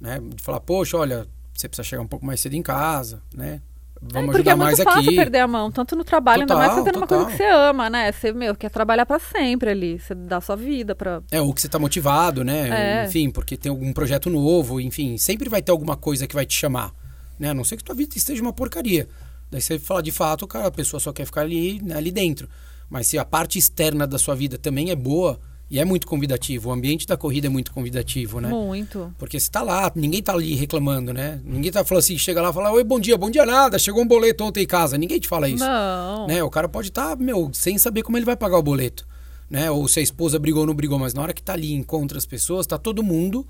[0.00, 0.20] Né?
[0.20, 3.60] De falar, poxa, olha, você precisa chegar um pouco mais cedo em casa, né?
[4.00, 5.16] Vamos é, porque ajudar é muito mais fácil aqui.
[5.16, 7.24] perder a mão, tanto no trabalho, ainda mais Total, fazendo uma total.
[7.24, 8.12] coisa que você ama, né?
[8.12, 9.98] Você, meu, quer trabalhar pra sempre ali.
[9.98, 11.22] Você dá sua vida pra.
[11.30, 13.02] É, ou que você está motivado, né?
[13.02, 13.06] É.
[13.06, 16.54] Enfim, porque tem algum projeto novo, enfim, sempre vai ter alguma coisa que vai te
[16.54, 16.92] chamar.
[17.38, 17.50] Né?
[17.50, 19.08] A não ser que tua vida esteja uma porcaria.
[19.50, 22.48] Daí você fala de fato, cara, a pessoa só quer ficar ali, né, ali dentro.
[22.88, 26.68] Mas se a parte externa da sua vida também é boa e é muito convidativo,
[26.68, 28.48] o ambiente da corrida é muito convidativo, né?
[28.48, 29.12] Muito.
[29.18, 31.40] Porque você tá lá, ninguém tá ali reclamando, né?
[31.44, 34.02] Ninguém tá falando assim, chega lá e fala, oi, bom dia, bom dia nada, chegou
[34.02, 34.96] um boleto ontem em casa.
[34.96, 35.64] Ninguém te fala isso.
[35.64, 36.28] Não.
[36.28, 36.42] Né?
[36.42, 39.04] O cara pode estar, meu, sem saber como ele vai pagar o boleto.
[39.50, 39.68] Né?
[39.68, 42.16] Ou se a esposa brigou ou não brigou, mas na hora que tá ali encontra
[42.16, 43.44] as pessoas, tá todo mundo.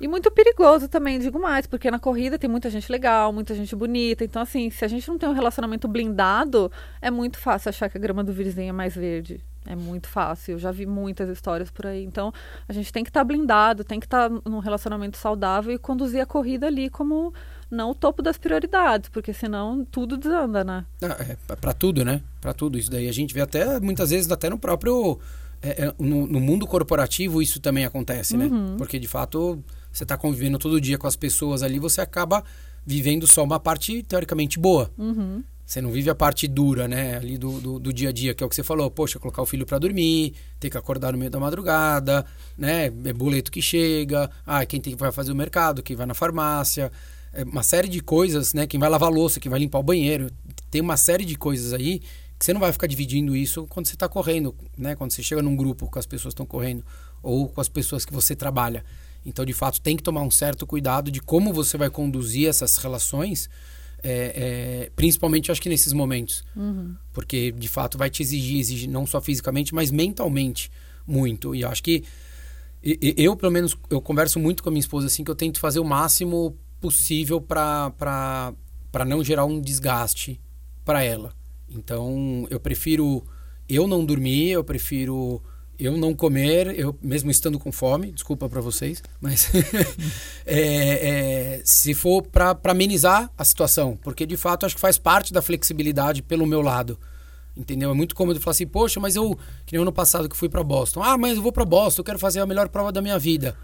[0.00, 3.76] E muito perigoso também, digo mais, porque na corrida tem muita gente legal, muita gente
[3.76, 4.24] bonita.
[4.24, 7.98] Então, assim, se a gente não tem um relacionamento blindado, é muito fácil achar que
[7.98, 9.44] a grama do vizinho é mais verde.
[9.66, 10.52] É muito fácil.
[10.52, 12.02] Eu já vi muitas histórias por aí.
[12.02, 12.32] Então,
[12.66, 16.26] a gente tem que estar blindado, tem que estar num relacionamento saudável e conduzir a
[16.26, 17.34] corrida ali como
[17.70, 20.84] não o topo das prioridades, porque senão tudo desanda, né?
[21.02, 22.22] Ah, É, para tudo, né?
[22.40, 22.78] Para tudo.
[22.78, 25.20] Isso daí a gente vê até, muitas vezes, até no próprio.
[25.62, 28.48] é, é, no, no mundo corporativo isso também acontece, né?
[28.78, 32.44] Porque de fato você está convivendo todo dia com as pessoas ali, você acaba
[32.84, 34.90] vivendo só uma parte teoricamente boa.
[34.96, 35.42] Uhum.
[35.70, 37.16] Você não vive a parte dura, né?
[37.16, 38.90] Ali do, do, do dia a dia, que é o que você falou.
[38.90, 42.26] Poxa, colocar o filho para dormir, ter que acordar no meio da madrugada,
[42.58, 42.86] né?
[42.86, 44.28] É boleto que chega.
[44.44, 46.90] Ah, quem tem, vai fazer o mercado, quem vai na farmácia.
[47.32, 48.66] É uma série de coisas, né?
[48.66, 50.28] Quem vai lavar louça, quem vai limpar o banheiro.
[50.72, 52.00] Tem uma série de coisas aí
[52.36, 54.96] que você não vai ficar dividindo isso quando você está correndo, né?
[54.96, 56.84] Quando você chega num grupo com as pessoas que estão correndo
[57.22, 58.84] ou com as pessoas que você trabalha.
[59.24, 62.76] Então, de fato, tem que tomar um certo cuidado de como você vai conduzir essas
[62.78, 63.50] relações,
[64.02, 66.42] é, é, principalmente acho que nesses momentos.
[67.12, 70.70] Porque, de fato, vai te exigir, exige não só fisicamente, mas mentalmente
[71.06, 71.54] muito.
[71.54, 72.02] E acho que
[72.82, 75.80] eu, pelo menos, eu converso muito com a minha esposa assim, que eu tento fazer
[75.80, 78.54] o máximo possível para
[79.06, 80.40] não gerar um desgaste
[80.82, 81.34] para ela.
[81.68, 83.22] Então, eu prefiro
[83.68, 85.42] eu não dormir, eu prefiro
[85.80, 89.50] eu não comer, eu mesmo estando com fome, desculpa para vocês, mas
[90.46, 95.32] é, é, se for para amenizar a situação, porque de fato acho que faz parte
[95.32, 96.98] da flexibilidade pelo meu lado.
[97.56, 97.90] Entendeu?
[97.90, 100.62] É muito cômodo falar assim, poxa, mas eu, que nem ano passado que fui para
[100.62, 101.02] Boston.
[101.02, 103.56] Ah, mas eu vou para Boston, eu quero fazer a melhor prova da minha vida.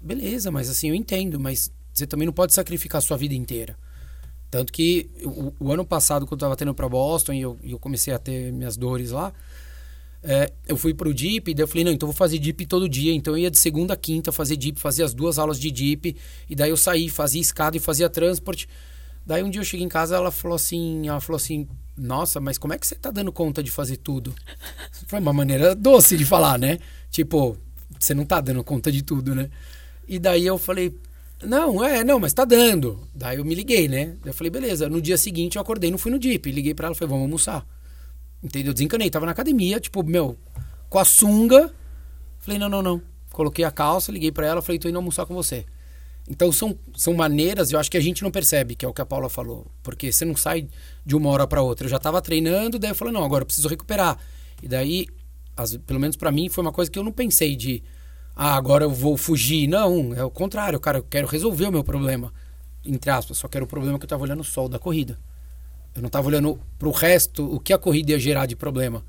[0.00, 3.76] Beleza, mas assim, eu entendo, mas você também não pode sacrificar a sua vida inteira.
[4.50, 7.78] Tanto que o, o ano passado, quando eu estava tendo para Boston e eu, eu
[7.78, 9.32] comecei a ter minhas dores lá,
[10.22, 12.88] é, eu fui pro DIP e daí eu falei, não, então vou fazer DIP todo
[12.88, 13.12] dia.
[13.12, 16.16] Então eu ia de segunda a quinta fazer DIP, fazia as duas aulas de DIP,
[16.48, 18.68] e daí eu saí, fazia escada e fazia transporte.
[19.26, 22.58] Daí um dia eu cheguei em casa, ela falou assim, ela falou assim, nossa, mas
[22.58, 24.34] como é que você tá dando conta de fazer tudo?
[25.06, 26.78] Foi uma maneira doce de falar, né?
[27.10, 27.56] Tipo,
[27.98, 29.50] você não tá dando conta de tudo, né?
[30.08, 30.96] E daí eu falei,
[31.42, 33.06] não, é, não, mas tá dando.
[33.14, 34.16] Daí eu me liguei, né?
[34.24, 34.88] Eu falei, beleza.
[34.88, 36.50] No dia seguinte eu acordei, não fui no DIP.
[36.50, 37.66] Liguei pra ela, falei, vamos almoçar.
[38.42, 38.72] Entendeu?
[38.72, 40.36] Desencanei, tava na academia, tipo, meu,
[40.88, 41.72] com a sunga.
[42.40, 43.02] Falei, não, não, não.
[43.30, 45.64] Coloquei a calça, liguei pra ela, falei, tô indo almoçar com você.
[46.28, 49.00] Então são, são maneiras, eu acho que a gente não percebe, que é o que
[49.00, 49.66] a Paula falou.
[49.82, 50.68] Porque você não sai
[51.04, 51.86] de uma hora para outra.
[51.86, 54.18] Eu já tava treinando, daí eu falei, não, agora eu preciso recuperar.
[54.62, 55.06] E daí,
[55.56, 57.82] as- pelo menos para mim, foi uma coisa que eu não pensei de.
[58.36, 59.66] ah, agora eu vou fugir.
[59.68, 62.32] Não, é o contrário, cara, eu quero resolver o meu problema.
[62.84, 65.18] Entre aspas, só que era o problema que eu estava olhando o da corrida.
[65.94, 69.04] Eu não estava olhando para o resto, o que a corrida ia gerar de problema.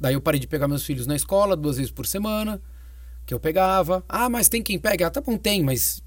[0.00, 2.60] Daí eu parei de pegar meus filhos na escola duas vezes por semana,
[3.26, 4.04] que eu pegava.
[4.08, 5.08] Ah, mas tem quem pega?
[5.08, 6.02] Ah, tá bom, tem, mas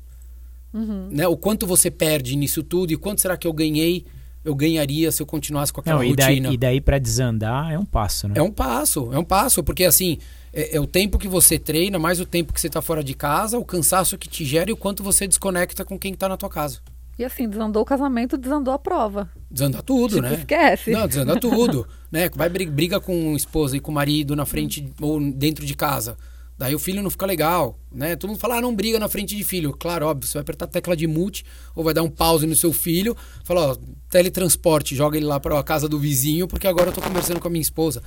[0.74, 1.10] Uhum.
[1.12, 4.06] né, o quanto você perde nisso tudo e quanto será que eu ganhei,
[4.44, 6.54] eu ganharia se eu continuasse com aquela Não, e daí, rotina.
[6.54, 8.36] e daí para desandar é um passo, né?
[8.38, 10.18] É um passo, é um passo, porque assim,
[10.54, 13.14] é, é o tempo que você treina, mais o tempo que você está fora de
[13.14, 16.38] casa, o cansaço que te gera e o quanto você desconecta com quem está na
[16.38, 16.80] tua casa.
[17.22, 19.30] E assim, desandou o casamento, desandou a prova.
[19.50, 20.34] Desanda tudo, Tipo, né?
[20.36, 20.92] esquece.
[20.92, 22.30] Não, desanda tudo, né?
[22.36, 26.18] Vai bri- briga com esposa e com o marido na frente ou dentro de casa.
[26.58, 28.16] Daí o filho não fica legal, né?
[28.16, 29.76] Todo mundo fala, ah, não briga na frente de filho.
[29.80, 31.44] Claro, óbvio, você vai apertar a tecla de mute
[31.76, 33.78] ou vai dar um pause no seu filho, fala, ó,
[34.10, 37.48] teletransporte, joga ele lá para a casa do vizinho, porque agora eu tô conversando com
[37.48, 38.04] a minha esposa.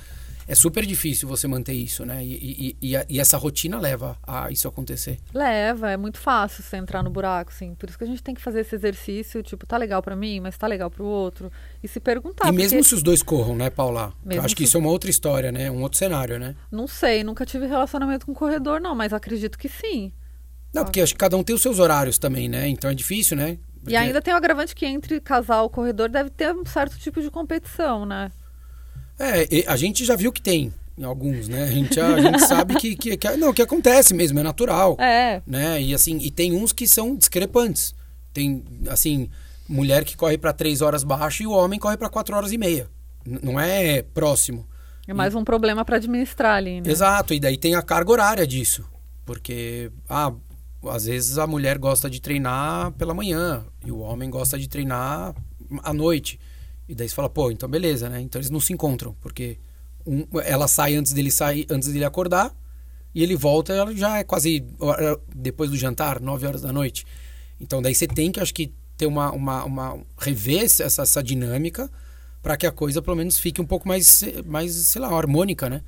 [0.47, 2.23] É super difícil você manter isso, né?
[2.23, 5.17] E, e- e e essa rotina leva a isso acontecer.
[5.33, 7.73] Leva, é muito fácil você entrar no buraco, assim.
[7.73, 10.39] Por isso que a gente tem que fazer esse exercício, tipo, tá legal pra mim,
[10.39, 11.51] mas tá legal pro outro.
[11.83, 12.47] E se perguntar.
[12.47, 14.13] e mesmo porque- se os dois corram, né, Paula?
[14.29, 15.71] Eu acho que se- isso é uma outra história, né?
[15.71, 16.55] Um outro cenário, né?
[16.71, 20.11] Não sei, nunca tive relacionamento com corredor, não, mas acredito que sim.
[20.73, 22.67] Não, porque acho que cada um tem os seus horários também, né?
[22.67, 23.57] Então é difícil, né?
[23.79, 26.97] Porque- E ainda tem o agravante que entre casal e corredor deve ter um certo
[26.99, 28.31] tipo de competição, né?
[29.19, 31.63] É, e a gente já viu que tem em alguns, né?
[31.63, 35.41] A gente, a gente sabe que, que, que- não, que acontece mesmo, é natural, É,
[35.45, 35.81] né?
[35.81, 37.93] E assim, e tem uns que são discrepantes.
[38.33, 39.29] Tem, assim,
[39.67, 42.57] mulher que corre para três horas baixo e o homem corre para quatro horas e
[42.57, 42.89] meia.
[43.25, 44.65] N- não é próximo.
[45.07, 46.89] é mais um problema pra administrar ali, né?
[46.89, 48.85] Exato, e daí tem a carga horária disso.
[49.25, 50.31] Porque, ah,
[50.89, 55.33] às vezes a mulher gosta de treinar pela manhã e o homem gosta de treinar
[55.83, 56.39] à noite.
[56.87, 58.21] E daí você fala, pô, então beleza, né?
[58.21, 59.57] Então eles não se encontram, porque
[60.05, 62.55] um- ela sai antes dele sair, antes dele acordar,
[63.13, 64.63] e ele volta, ela já é quase
[65.33, 67.05] depois do jantar, 9 horas da noite.
[67.59, 71.89] Então daí você tem que, acho que, ter uma, uma, uma rever essa, essa dinâmica
[72.41, 75.81] para que a coisa pelo menos fique um pouco mais, mais sei lá, harmônica, né?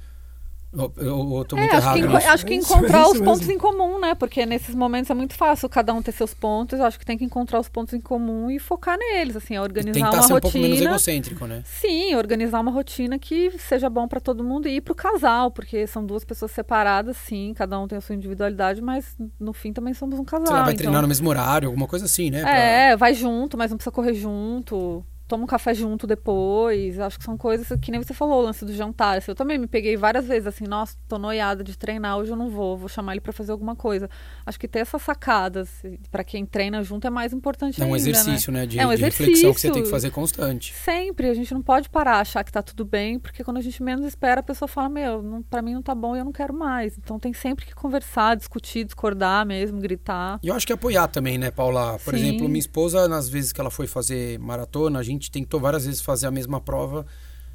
[0.74, 1.06] Eu, eu,
[1.38, 3.40] eu tô muito É, acho que, acho que É isso, encontrar é isso os pontos
[3.48, 3.54] mesmo.
[3.54, 4.14] em comum, né?
[4.16, 6.78] Porque nesses momentos é muito fácil cada um ter seus pontos.
[6.78, 9.58] Eu acho que tem que encontrar os pontos em comum e focar neles, assim, é
[9.58, 10.90] E organizar tentar uma ser um pouco menos rotina.
[10.92, 11.64] egocêntrico, né?
[11.66, 15.88] Sim, organizar uma rotina que seja bom pra todo mundo e ir pro casal, porque
[15.88, 19.94] são duas pessoas separadas, sim, cada um tem a sua individualidade, mas no fim também
[19.94, 20.48] somos um casal.
[20.48, 22.42] Sei lá, vai então- treinar no mesmo horário, alguma coisa assim, né?
[22.42, 25.04] Pra- É, vai junto, mas não precisa correr junto.
[25.28, 27.00] Toma um café junto depois.
[27.00, 29.18] Acho que são coisas que nem você falou, o lance do jantar.
[29.18, 32.38] Assim, eu também me peguei várias vezes assim, nossa, tô noiada de treinar, hoje eu
[32.38, 34.10] não vou, vou chamar ele pra fazer alguma coisa.
[34.46, 35.70] Acho que ter essas sacadas
[36.10, 38.66] pra quem treina junto é mais importante É um ainda, exercício, né?
[38.66, 39.92] De, É um de reflexão que você tem que exercício.
[39.92, 40.74] fazer constante.
[40.74, 43.82] Sempre, a gente não pode parar, achar que tá tudo bem, porque quando a gente
[43.84, 46.54] menos espera, a pessoa fala, meu, pra mim não tá bom e eu não quero
[46.54, 46.98] mais.
[46.98, 50.40] Então tem sempre que conversar, discutir, discordar mesmo, gritar.
[50.42, 52.00] E eu acho que apoiar também, né, Paula?
[52.00, 52.20] Por Sim.
[52.22, 56.02] exemplo, minha esposa, nas vezes que ela foi fazer maratona, a gente tentou várias vezes
[56.02, 57.06] fazer a mesma prova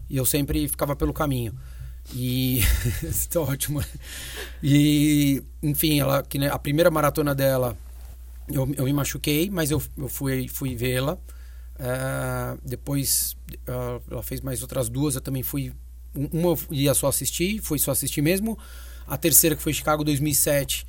[0.08, 1.54] e eu sempre ficava pelo caminho.
[2.14, 2.60] E.
[3.02, 3.82] Isso tá ótimo.
[4.62, 7.76] E, enfim, ela, que, a primeira maratona dela,
[8.48, 11.18] eu, eu me machuquei, mas eu, eu fui, fui vê-la.
[11.78, 15.72] Ah, depois ah, ela fez mais outras duas, eu também fui.
[16.14, 18.58] um- Uma eu ia só assistir, fui só assistir mesmo.
[19.06, 20.86] A terceira, que foi Chicago 2007,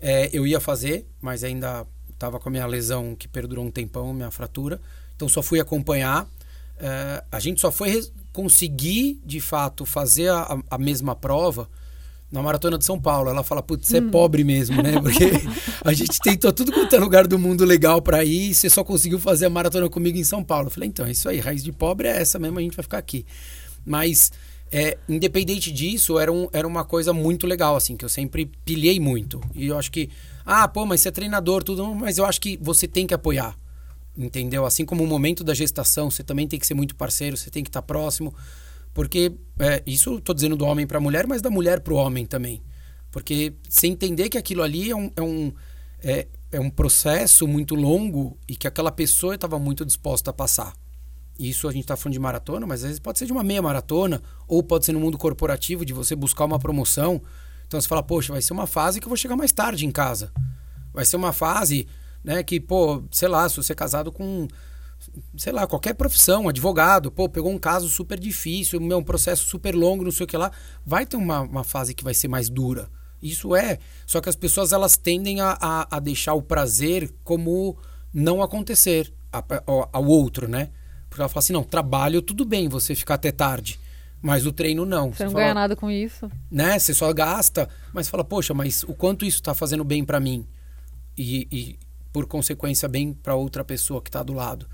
[0.00, 4.12] é, eu ia fazer, mas ainda estava com a minha lesão que perdurou um tempão,
[4.14, 4.80] minha fratura.
[5.16, 6.28] Então só fui acompanhar.
[6.78, 11.68] É, a gente só foi conseguir, de fato, fazer a, a- mesma prova
[12.30, 13.30] na Maratona de São Paulo.
[13.30, 15.00] Ela fala, putz, você é pobre mesmo, né?
[15.00, 15.24] Porque
[15.82, 18.84] a gente tentou tudo quanto é lugar do mundo legal para ir e você só
[18.84, 20.66] conseguiu fazer a maratona comigo em São Paulo.
[20.66, 22.82] Eu falei, então, é isso aí, raiz de pobre é essa mesmo, a gente vai
[22.82, 23.24] ficar aqui.
[23.84, 24.30] Mas,
[24.70, 29.00] é, independente disso, era, um, era uma coisa muito legal, assim, que eu sempre pilhei
[29.00, 29.40] muito.
[29.54, 30.10] E eu acho que,
[30.44, 33.56] ah, pô, mas você é treinador, tudo, mas eu acho que você tem que apoiar.
[34.16, 34.64] Entendeu?
[34.64, 37.62] Assim como o momento da gestação, você também tem que ser muito parceiro, você tem
[37.62, 38.34] que estar próximo.
[38.94, 41.96] Porque é, isso tô dizendo do homem para a mulher, mas da mulher para o
[41.96, 42.62] homem também.
[43.10, 45.52] Porque você entender que aquilo ali é um, é um,
[46.02, 50.72] é, é um processo muito longo e que aquela pessoa estava muito disposta a passar.
[51.38, 53.60] Isso a gente está falando de maratona, mas às vezes pode ser de uma meia
[53.60, 57.20] maratona, ou pode ser no mundo corporativo, de você buscar uma promoção.
[57.66, 59.90] Então você fala, poxa, vai ser uma fase que eu vou chegar mais tarde em
[59.90, 60.32] casa.
[60.94, 61.86] Vai ser uma fase,
[62.26, 64.48] né, que, pô, sei lá, se você é casado com,
[65.36, 69.76] sei lá, qualquer profissão, advogado, pô, pegou um caso super difícil, meu, um processo super
[69.76, 70.50] longo, não sei o que lá,
[70.84, 72.90] vai ter uma, uma fase que vai ser mais dura.
[73.22, 73.78] Isso é.
[74.04, 77.78] Só que as pessoas elas tendem a, a, a deixar o prazer como
[78.12, 79.44] não acontecer a-
[79.92, 80.70] ao, outro, né?
[81.08, 83.78] Porque ela fala assim, não, trabalho, tudo bem você ficar até tarde.
[84.20, 85.12] Mas o treino não.
[85.12, 86.28] Você não fala, ganha nada com isso.
[86.50, 86.76] Né?
[86.78, 90.44] Você só gasta, mas fala, poxa, mas o quanto isso está fazendo bem para mim?
[91.16, 91.78] E, e,
[92.16, 94.66] por consequência, bem para outra pessoa que está do lado.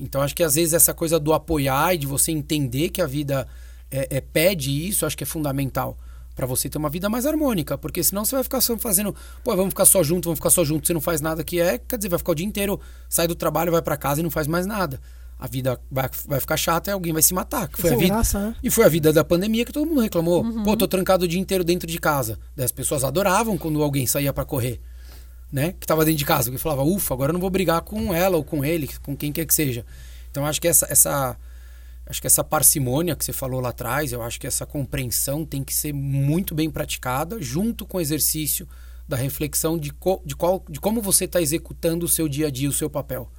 [0.00, 3.06] Então, acho que às vezes essa coisa do apoiar e de você entender que a
[3.06, 3.46] vida
[3.88, 5.96] é, é pede isso, acho que é fundamental
[6.34, 9.54] para você ter uma vida mais harmônica, porque senão você vai ficar só fazendo, pô,
[9.54, 11.98] vamos ficar só junto, vamos ficar só junto, você não faz nada que é, quer
[11.98, 14.48] dizer, vai ficar o dia inteiro, sai do trabalho, vai para casa e não faz
[14.48, 15.00] mais nada
[15.38, 17.68] a vida vai, vai ficar chata e alguém vai se matar.
[17.68, 18.56] Que foi a vida, graça, né?
[18.60, 20.42] E foi a vida da pandemia que todo mundo reclamou.
[20.42, 20.64] Uhum.
[20.64, 22.38] Pô, tô trancado o dia inteiro dentro de casa.
[22.58, 24.80] As pessoas adoravam quando alguém saía para correr,
[25.50, 25.74] né?
[25.78, 28.36] Que tava dentro de casa, que falava, ufa, agora eu não vou brigar com ela
[28.36, 29.84] ou com ele, com quem quer que seja.
[30.30, 31.36] Então acho que essa, essa
[32.06, 35.62] acho que essa parcimônia que você falou lá atrás, eu acho que essa compreensão tem
[35.62, 38.68] que ser muito bem praticada junto com o exercício
[39.06, 42.50] da reflexão de, co, de, qual, de como você está executando o seu dia a
[42.50, 43.30] dia, o seu papel.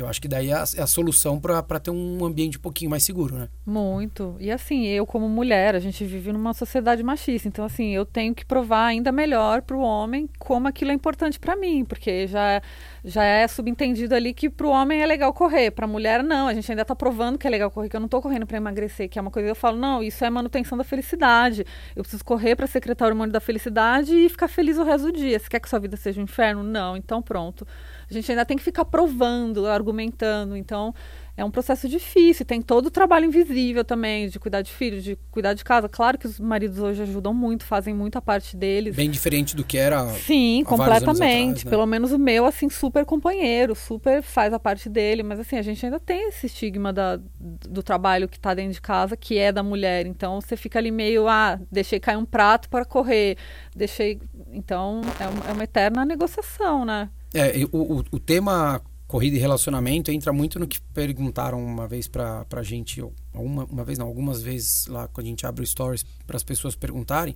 [0.00, 3.02] Eu acho que daí é a, é solução para ter um ambiente um pouquinho mais
[3.02, 3.48] seguro, né?
[3.66, 4.36] Muito.
[4.40, 8.34] E assim, eu como mulher, a gente vive numa sociedade machista, então assim, eu tenho
[8.34, 12.60] que provar ainda melhor para o homem como aquilo é importante para mim, porque já
[13.04, 16.48] já é subentendido ali que para o homem é legal correr, para a mulher não.
[16.48, 18.56] A gente ainda está provando que é legal correr, que eu não estou correndo para
[18.56, 21.64] emagrecer, que é uma coisa que eu falo, não, isso é manutenção da felicidade.
[21.96, 25.12] Eu preciso correr para secretar o hormônio da felicidade e ficar feliz o resto do
[25.12, 25.38] dia.
[25.38, 26.62] Você quer que sua vida seja um inferno?
[26.62, 27.66] Não, então pronto.
[28.10, 30.56] A gente ainda tem que ficar provando, argumentando.
[30.56, 30.94] Então,
[31.38, 35.16] é um processo difícil, tem todo o trabalho invisível também, de cuidar de filhos, de
[35.30, 35.88] cuidar de casa.
[35.88, 38.96] Claro que os maridos hoje ajudam muito, fazem muita parte deles.
[38.96, 40.04] Bem diferente do que era.
[40.08, 41.50] Sim, completamente.
[41.50, 41.70] Atrás, né?
[41.70, 45.22] Pelo menos o meu, assim, super companheiro, super faz a parte dele.
[45.22, 48.80] Mas assim, a gente ainda tem esse estigma da, do trabalho que está dentro de
[48.80, 50.06] casa, que é da mulher.
[50.06, 53.36] Então você fica ali meio, ah, deixei cair um prato para correr,
[53.76, 54.20] deixei.
[54.50, 57.10] Então é uma, é uma eterna negociação, né?
[57.34, 62.44] É, o, o, tema corrida e relacionamento entra muito no que perguntaram uma vez pra,
[62.46, 63.02] pra gente,
[63.34, 66.42] uma, uma vez não, algumas vezes lá quando a gente abre o stories para as
[66.42, 67.34] pessoas perguntarem,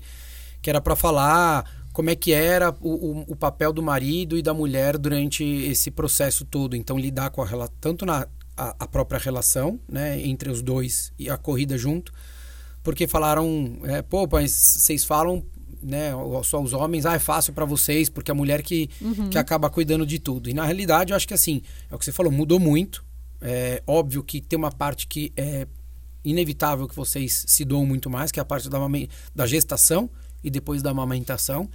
[0.62, 4.42] que era para falar como é que era o, o, o, papel do marido e
[4.42, 6.74] da mulher durante esse processo todo.
[6.74, 8.26] Então, lidar com a tanto na
[8.56, 12.12] a, a própria relação, né, entre os dois e a corrida junto,
[12.82, 15.44] porque falaram, é, pô, mas vocês falam
[15.82, 16.12] né,
[16.44, 19.28] só os homens, ah, é fácil para vocês, porque a mulher que, uhum.
[19.28, 20.48] que acaba cuidando de tudo.
[20.48, 23.04] E na realidade, eu acho que assim, é o que você falou, mudou muito.
[23.40, 25.66] É óbvio que tem uma parte que é
[26.24, 28.78] inevitável que vocês se doam muito mais, que é a parte da,
[29.34, 30.08] da gestação
[30.44, 31.68] e depois da amamentação.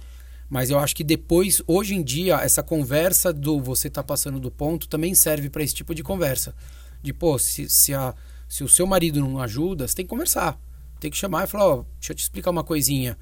[0.48, 4.50] Mas eu acho que depois, hoje em dia, essa conversa do você tá passando do
[4.50, 6.54] ponto também serve para esse tipo de conversa.
[7.02, 8.14] De, pô, se, se, a,
[8.48, 10.58] se o seu marido não ajuda, você tem que conversar.
[10.98, 13.16] Tem que chamar e falar, ó, oh, deixa eu te explicar uma coisinha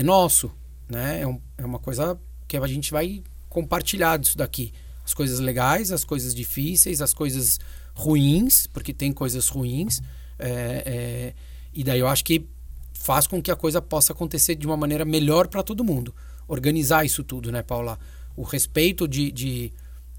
[0.00, 0.50] é nosso,
[0.88, 1.20] né?
[1.20, 4.72] É, um, é uma coisa que a gente vai compartilhar disso daqui.
[5.04, 7.60] As coisas legais, as coisas difíceis, as coisas
[7.94, 10.00] ruins, porque tem coisas ruins.
[10.38, 11.34] É, é,
[11.74, 12.46] e daí eu acho que
[12.94, 16.14] faz com que a coisa possa acontecer de uma maneira melhor para todo mundo.
[16.48, 17.98] Organizar isso tudo, né, Paula?
[18.34, 19.72] O respeito de, de,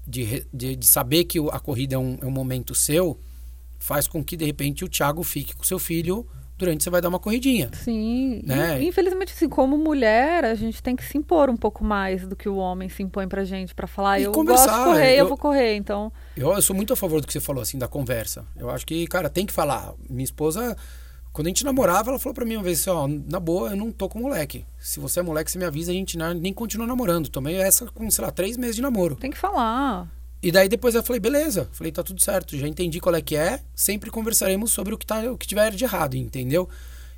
[0.06, 3.18] de, de, de saber que a corrida é um, é um momento seu
[3.80, 6.24] faz com que, de repente, o Thiago fique com seu filho
[6.62, 7.70] durante você vai dar uma corridinha.
[7.72, 8.40] Sim.
[8.44, 8.82] Né?
[8.82, 12.48] infelizmente, assim, como mulher, a gente tem que se impor um pouco mais do que
[12.48, 14.66] o homem se impõe pra gente, para falar, e eu conversar.
[14.66, 16.12] gosto de correr, eu, eu, vou correr, então...
[16.36, 18.44] Eu, eu sou muito a favor do que você falou, assim, da conversa.
[18.56, 19.92] Eu acho que, cara, tem que falar.
[20.08, 20.76] Minha esposa,
[21.32, 23.76] quando a gente namorava, ela falou pra mim uma vez assim, ó, na boa, eu
[23.76, 24.64] não tô com moleque.
[24.78, 27.28] Se você é moleque, você me avisa, a gente nem continua namorando.
[27.28, 29.16] Tomei essa com, sei lá, três meses de namoro.
[29.16, 30.08] Tem que falar.
[30.42, 31.68] E daí depois eu falei, beleza.
[31.72, 33.60] Falei, tá tudo certo, já entendi qual é que é.
[33.74, 36.68] Sempre conversaremos sobre o que, tá, o que tiver de errado, entendeu?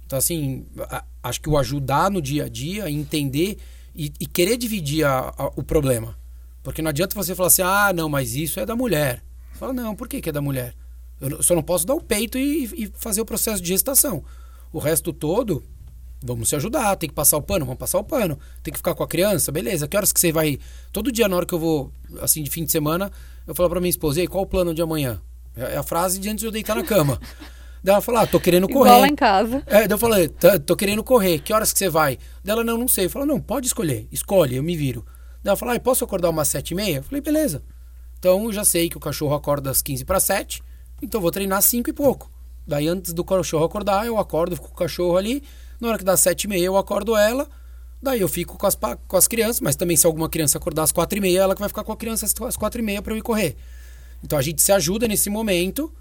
[0.04, 3.56] Então, assim, a, acho que o ajudar no dia a dia, entender
[3.94, 6.18] e, e querer dividir a, a, o problema.
[6.62, 9.22] Porque não adianta você falar assim, ah, não, mas isso é da mulher.
[9.54, 10.74] Fala, não, por que, que é da mulher?
[11.20, 14.24] Eu só não posso dar o peito e, e fazer o processo de gestação.
[14.72, 15.62] O resto todo,
[16.26, 18.38] Vamos se ajudar, tem que passar o pano, vamos passar o pano.
[18.62, 19.86] Tem que ficar com a criança, beleza.
[19.86, 20.58] Que horas que você vai.
[20.90, 23.12] Todo dia, na hora que eu vou, assim, de fim de semana,
[23.46, 25.20] eu falo pra minha esposa, e qual o plano de amanhã?
[25.54, 27.20] É, é a frase de antes de eu deitar na cama.
[27.84, 28.88] Daí ela falou, ah, tô querendo correr.
[28.88, 29.62] Igual lá em casa.
[29.66, 30.30] É, daí eu falei,
[30.64, 32.18] tô querendo correr, que horas que você vai?
[32.42, 33.04] Daí ela, não, não sei.
[33.04, 35.04] Eu falei, não, pode escolher, escolhe, eu me viro.
[35.42, 36.96] Daí ela falou, ah, posso acordar umas sete e meia?
[36.96, 37.62] Eu falei, beleza.
[38.18, 40.62] Então eu já sei que o cachorro acorda às 15 para 7,
[41.02, 42.30] então vou treinar às 5 e pouco.
[42.66, 45.42] Daí antes do cachorro acordar, eu acordo, fico com o cachorro ali,
[45.84, 47.48] na hora que dá sete e meia, eu acordo ela.
[48.02, 48.76] Daí eu fico com as,
[49.08, 51.60] com as crianças, mas também se alguma criança acordar às quatro e meia, ela que
[51.60, 53.56] vai ficar com a criança às quatro e meia para eu ir correr.
[54.22, 55.92] Então a gente se ajuda nesse momento,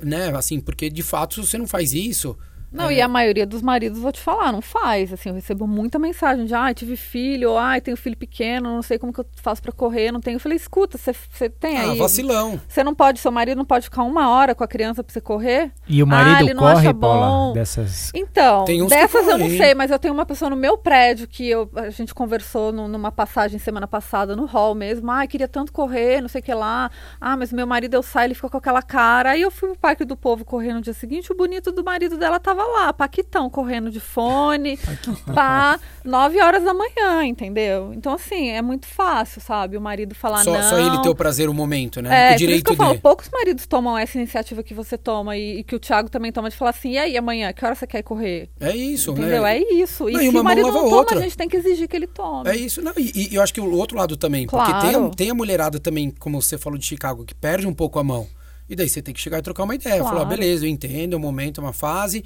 [0.00, 0.28] né?
[0.36, 2.36] Assim, porque de fato, se você não faz isso,
[2.76, 2.94] Não, É.
[2.94, 5.12] e a maioria dos maridos, vou te falar, não faz.
[5.12, 8.82] Assim, eu recebo muita mensagem de, ai, tive filho, ou, ai, tenho filho pequeno, não
[8.82, 10.36] sei como que eu faço pra correr, não tenho.
[10.36, 11.98] Eu falei, escuta, você você tem Ah, aí.
[11.98, 12.60] vacilão.
[12.68, 15.20] Você não pode, seu marido não pode ficar uma hora com a criança pra você
[15.20, 15.72] correr?
[15.88, 17.52] E o Ah, marido ele não corre, acha Paula, bom.
[17.54, 18.10] dessas...
[18.14, 20.76] Então, Tem uns que dessas eu não sei, mas eu tenho uma pessoa no meu
[20.76, 25.10] prédio que eu- a gente conversou no- numa passagem semana passada no hall mesmo.
[25.10, 26.90] Ah, queria tanto correr, não sei o que lá.
[27.20, 29.30] Ah, mas meu marido eu saio, ele ficou com aquela cara.
[29.30, 32.16] Aí eu fui pro Parque do Povo correr no dia seguinte, o bonito do marido
[32.16, 34.78] dela tava lá, Paquitão, correndo de fone,
[35.34, 37.92] pá, 9 horas da manhã, entendeu?
[37.94, 39.76] Então, assim, é muito fácil, sabe?
[39.76, 40.62] O marido falar Só, não.
[40.70, 42.08] só ele ter o prazer o momento, né?
[42.08, 44.96] É, o por isso direito que eu falo, poucos maridos tomam essa iniciativa que você
[44.98, 47.64] toma e, e que o Thiago também toma de falar assim, e aí amanhã, que
[47.64, 48.48] hora você quer correr?
[48.60, 49.42] É isso, Entendeu?
[49.42, 49.58] né?
[49.58, 50.08] É isso.
[50.08, 51.18] E Não, se uma o mão marido não a toma, outra.
[51.18, 52.48] a gente tem que exigir que ele tome.
[52.50, 54.92] É isso, não, e, e eu acho que o outro lado também, porque tem a,
[54.92, 55.10] Claro.
[55.14, 58.26] tem a mulherada também, como você falou de Chicago, que perde um pouco a mão.
[58.68, 60.00] E daí você tem que chegar e trocar uma ideia.
[60.00, 60.16] Claro.
[60.16, 62.24] Falar, beleza, eu entendo, é um momento, é uma fase.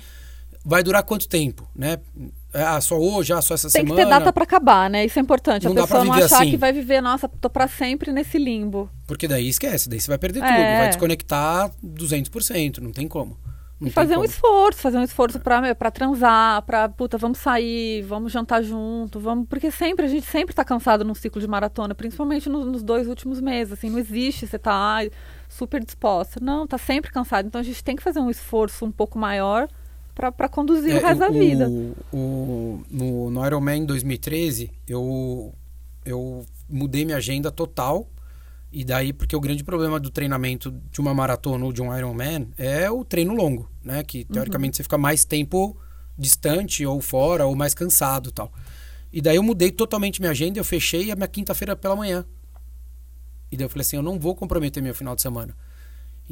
[0.64, 1.98] Vai durar quanto tempo, né?
[2.52, 4.04] Ah, só hoje, ah, só essa Tem que semana.
[4.04, 5.04] ter data pra acabar, né?
[5.06, 5.64] Isso é importante.
[5.64, 6.50] Não a pessoa não achar assim.
[6.50, 8.90] que vai viver, nossa, tô pra sempre nesse limbo.
[9.06, 10.46] Porque daí esquece, daí você vai perder É.
[10.46, 10.78] tudo.
[10.78, 13.38] Vai desconectar 200%, não tem como.
[13.80, 14.26] Não E tem fazer um como.
[14.26, 19.46] esforço, fazer um esforço meu, pra transar, pra, puta, vamos sair, vamos jantar junto, vamos.
[19.48, 23.06] Porque sempre, a gente sempre tá cansado num ciclo de maratona, principalmente no- nos dois
[23.08, 23.72] últimos meses.
[23.72, 24.98] Assim, não existe você tá
[25.48, 26.38] super disposta.
[26.42, 27.46] Não, tá sempre cansado.
[27.46, 29.66] Então a gente tem que fazer um esforço um pouco maior
[30.32, 31.68] pra conduzir o É, resto da vida.
[32.12, 35.54] o- no, no Ironman 2013, eu,
[36.04, 38.08] eu mudei minha agenda total.
[38.72, 42.48] E daí, porque o grande problema do treinamento de uma maratona ou de um Ironman
[42.56, 44.02] é o treino longo, né?
[44.04, 45.76] Que teoricamente você fica mais tempo
[46.16, 48.52] distante ou fora ou mais cansado tal.
[49.12, 52.24] E daí eu mudei totalmente minha agenda, eu fechei a minha quinta-feira pela manhã.
[53.50, 55.56] E daí eu falei assim, eu não vou comprometer meu final de semana.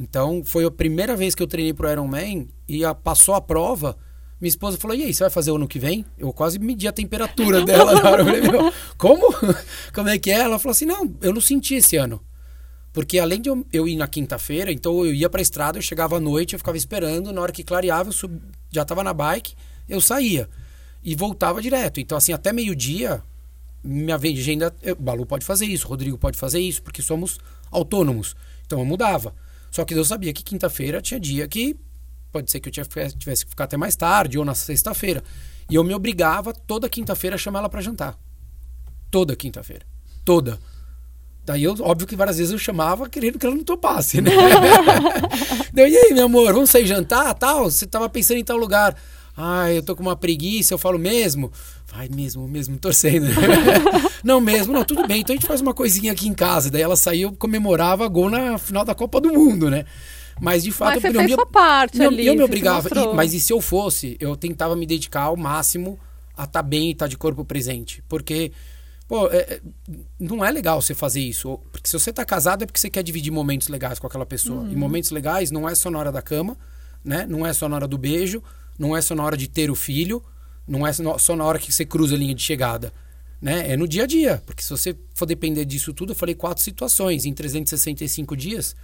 [0.00, 3.96] Então, foi a primeira vez que eu treinei pro Ironman e a, passou a prova.
[4.40, 6.04] Minha esposa falou: E aí, você vai fazer o ano que vem?
[6.16, 7.92] Eu quase medi a temperatura dela.
[7.94, 9.26] Eu falei: Meu, como?
[9.92, 10.38] Como é que é?
[10.38, 12.22] Ela falou assim: Não, eu não senti esse ano.
[12.92, 16.16] Porque além de eu, eu ir na quinta-feira, então eu ia pra estrada, eu chegava
[16.16, 18.40] à noite, eu ficava esperando, na hora que clareava, eu sub...
[18.70, 19.54] já tava na bike,
[19.88, 20.48] eu saía.
[21.02, 21.98] E voltava direto.
[22.00, 23.20] Então, assim, até meio-dia,
[23.82, 24.72] minha agenda.
[24.82, 27.38] eu- Balu pode fazer isso, Rodrigo pode fazer isso, porque somos
[27.70, 28.36] autônomos.
[28.64, 29.34] Então eu mudava.
[29.70, 31.76] Só que eu sabia que quinta-feira tinha dia que
[32.32, 35.22] pode ser que eu tivesse que ficar até mais tarde ou na sexta-feira.
[35.70, 38.18] E eu me obrigava toda quinta-feira a chamar ela para jantar.
[39.10, 39.84] Toda quinta-feira.
[40.24, 40.58] Toda.
[41.44, 44.30] Daí eu, óbvio que várias vezes eu chamava querendo que ela não topasse, né?
[45.72, 47.70] Daí, e aí, meu amor, vamos sair jantar, tal?
[47.70, 48.94] Você tava pensando em tal lugar.
[49.34, 51.50] Ai, eu tô com uma preguiça, eu falo mesmo.
[51.90, 53.26] Vai mesmo, mesmo, torcendo.
[54.22, 55.20] não mesmo, não, tudo bem.
[55.20, 56.70] Então a gente faz uma coisinha aqui em casa.
[56.70, 59.84] Daí ela saiu, comemorava gol na final da Copa do Mundo, né?
[60.40, 62.26] Mas de fato Mas eu não fez sua parte não, ali.
[62.26, 62.88] eu me obrigava.
[62.94, 65.98] E- mas e se eu fosse, eu tentava me dedicar ao máximo
[66.36, 68.02] a estar bem e estar de corpo presente.
[68.08, 68.52] Porque,
[69.08, 69.60] pô, é- é-
[70.20, 71.58] não é legal você fazer isso.
[71.72, 74.60] Porque se você tá casado é porque você quer dividir momentos legais com aquela pessoa.
[74.60, 74.70] Uhum.
[74.72, 76.56] E momentos legais não é só na hora da cama,
[77.04, 77.26] né?
[77.28, 78.42] Não é só na hora do beijo,
[78.78, 80.22] não é só na hora de ter o filho,
[80.68, 82.92] não é só na hora que você cruza a linha de chegada.
[83.40, 83.72] Né?
[83.72, 84.42] É no dia a dia.
[84.44, 88.74] Porque se você for depender disso tudo, eu falei quatro situações em 365 dias.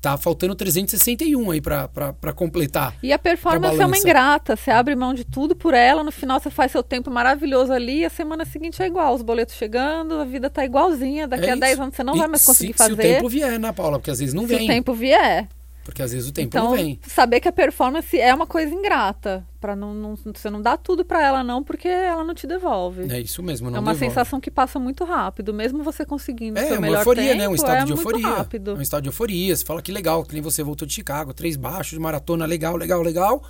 [0.00, 2.96] Tá faltando 361 aí pra completar.
[3.02, 4.54] E a performance pra é uma ingrata.
[4.54, 7.98] Você abre mão de tudo por ela, no final você faz seu tempo maravilhoso ali,
[7.98, 9.12] e a semana seguinte é igual.
[9.14, 11.26] Os boletos chegando, a vida tá igualzinha.
[11.26, 11.60] Daqui É a isso.
[11.60, 12.94] 10 anos você não E vai mais conseguir se, fazer.
[12.94, 13.98] Se o tempo vier, né, Paula?
[13.98, 14.64] Porque às vezes não se vem.
[14.64, 15.48] o tempo vier.
[15.88, 17.00] Porque às vezes o tempo Então, não vem.
[17.02, 19.42] saber que a performance é uma coisa ingrata.
[19.58, 23.10] Pra não, não- você não dá tudo pra ela, não, porque ela não te devolve.
[23.10, 24.06] É isso mesmo, não é uma devolve.
[24.14, 25.54] sensação que passa muito rápido.
[25.54, 27.48] Mesmo você conseguindo É, uma euforia, tempo, né?
[27.48, 28.28] Um estado é de euforia.
[28.28, 28.74] rápido.
[28.74, 29.56] Um estado de euforia.
[29.56, 32.76] Você fala que legal, que nem você voltou de Chicago, três baixos de maratona, legal,
[32.76, 33.42] legal, legal.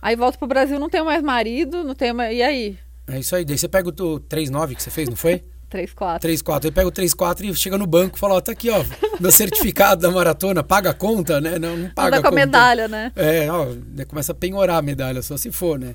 [0.00, 2.34] Aí volta pro Brasil, não tenho mais marido, não tenho mais...
[2.34, 2.78] E aí?
[3.06, 3.44] É isso aí.
[3.44, 5.44] Daí você pega o teu 3-9 que você fez, não foi?
[5.72, 6.28] 3, 4.
[6.30, 6.64] 3-4.
[6.66, 8.84] Aí pega o 3-4 e chega no banco e fala, ó, tá aqui, ó,
[9.18, 11.58] meu certificado da maratona, paga a conta, né?
[11.58, 12.46] Não, não paga Anda a com a conta.
[12.46, 13.10] medalha, né?
[13.16, 15.94] É, ó, daí começa a penhorar a medalha, só se for, né?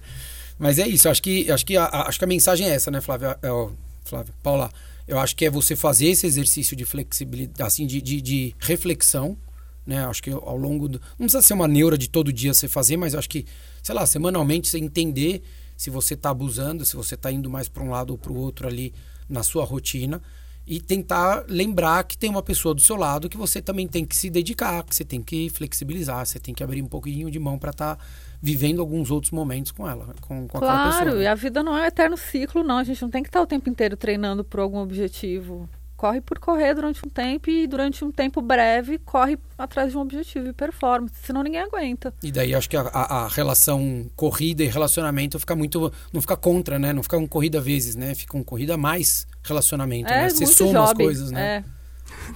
[0.58, 2.90] Mas é isso, acho que, acho que, a, a- acho que a mensagem é essa,
[2.90, 3.38] né, Flávia?
[3.44, 3.70] É, ó,
[4.04, 4.72] Flávia, Paula,
[5.08, 9.38] eu acho que é você fazer esse exercício de flexibilidade, assim, de, de, de reflexão,
[9.86, 10.06] né?
[10.06, 11.00] Acho que ao longo do...
[11.20, 13.46] Não precisa ser uma neura de todo dia você fazer, mas acho que,
[13.84, 15.42] sei lá, semanalmente você entender
[15.78, 18.36] se você está abusando, se você está indo mais para um lado ou para o
[18.36, 18.92] outro ali
[19.30, 20.22] na sua rotina
[20.68, 24.16] e tentar lembrar que tem uma pessoa do seu lado que você também tem que
[24.16, 27.58] se dedicar, que você tem que flexibilizar, você tem que abrir um pouquinho de mão
[27.58, 27.98] para estar
[28.42, 31.04] vivendo alguns outros momentos com ela, com, com aquela pessoa.
[31.04, 31.24] Claro, né?
[31.24, 32.78] e a vida não é um eterno ciclo, não.
[32.78, 35.70] A gente não tem que estar o tempo inteiro treinando por algum objetivo.
[35.98, 40.02] Corre por correr durante um tempo e durante um tempo breve corre atrás de um
[40.02, 42.14] objetivo e performance, senão ninguém aguenta.
[42.22, 45.92] E daí acho que a, a, relação corrida e relacionamento fica muito.
[46.14, 46.94] Não fica contra, né?
[46.94, 48.14] Não fica um corrida vezes, né?
[48.14, 50.30] Fica um corrida mais relacionamento, é, né?
[50.30, 51.64] Você soma job, as coisas, né?
[51.66, 51.78] É.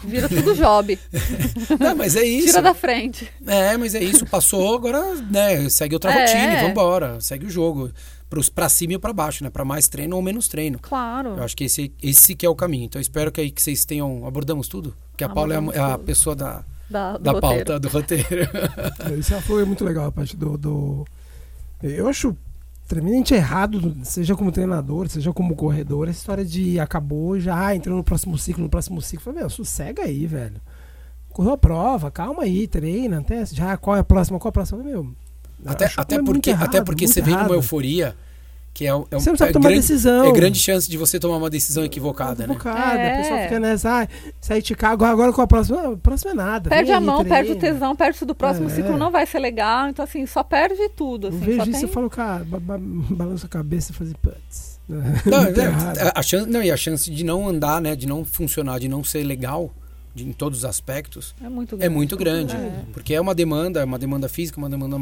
[0.03, 0.97] Vira tudo job.
[1.79, 2.47] Não, mas é isso.
[2.47, 3.31] Tira da frente.
[3.45, 4.25] É, mas é isso.
[4.25, 6.21] Passou, agora né, segue outra É.
[6.21, 7.21] rotina e vambora.
[7.21, 7.91] Segue o jogo.
[8.55, 9.49] Pra cima e pra baixo, né?
[9.49, 10.79] Pra mais treino ou menos treino.
[10.79, 11.29] Claro.
[11.37, 12.85] Eu acho que esse, esse que é o caminho.
[12.85, 14.25] Então eu espero que aí que vocês tenham.
[14.25, 14.95] Abordamos tudo.
[15.11, 18.25] Porque a Paula é a, é a pessoa da, Da, do da pauta, do roteiro.
[19.19, 21.05] Isso ela falou é muito legal, a parte do, do-
[21.83, 22.35] Eu acho
[22.87, 27.95] tremendamente errado, seja como treinador, seja como corredor, a história de acabou, já ah, entrou
[27.97, 29.23] no próximo ciclo, no próximo ciclo.
[29.23, 30.59] Falei, meu, sossega aí, velho.
[31.29, 34.51] Correu a prova, calma aí, treina, até, já qual é a próxima, qual é a
[34.51, 34.79] próxima?
[34.79, 35.13] Falei, Meu,
[35.65, 37.47] até, até, é porque, errado, até porque você vem errado.
[37.47, 38.15] numa euforia
[38.73, 40.23] que é, um- é, um- Você não sabe é tomar grande, decisão.
[40.25, 42.53] é grande chance de você tomar uma decisão equivocada, né?
[42.53, 43.13] Equivocada, É.
[43.13, 44.07] a pessoa fica nessa, ah,
[44.39, 45.91] sair de Chicago, agora qual a próxima?
[45.93, 46.69] A próxima é nada.
[46.69, 48.73] Perde a aí, mão, perde o tesão, perde do próximo É.
[48.73, 49.89] ciclo, não vai ser legal.
[49.89, 51.27] Então, assim, só perde tudo.
[51.27, 51.89] Eu Assim, vejo só isso tem...
[51.89, 54.79] e falo, cara, ba ba balança a cabeça e fazer putz.
[54.87, 54.97] Não,
[55.43, 57.93] Muito é, a chance, não, e a chance de não andar, né?
[57.95, 59.69] De não funcionar, de não ser legal
[60.13, 61.85] de- em todos os aspectos É muito grande.
[61.85, 62.55] é muito grande.
[62.55, 62.83] É.
[62.93, 64.97] Porque é uma demanda, é uma demanda física, uma demanda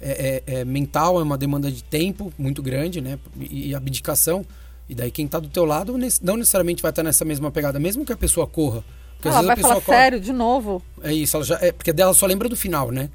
[0.00, 3.18] é, é- é mental, é uma demanda de tempo muito grande, né?
[3.40, 4.44] E, e abdicação.
[4.88, 8.04] E daí quem tá do teu lado não necessariamente vai estar nessa mesma pegada, mesmo
[8.04, 8.84] que a pessoa corra.
[9.16, 9.96] Porque Ela vai falar corre.
[9.98, 10.82] sério de novo.
[11.02, 13.08] É isso, ela já, é, porque dela só lembra do final, né?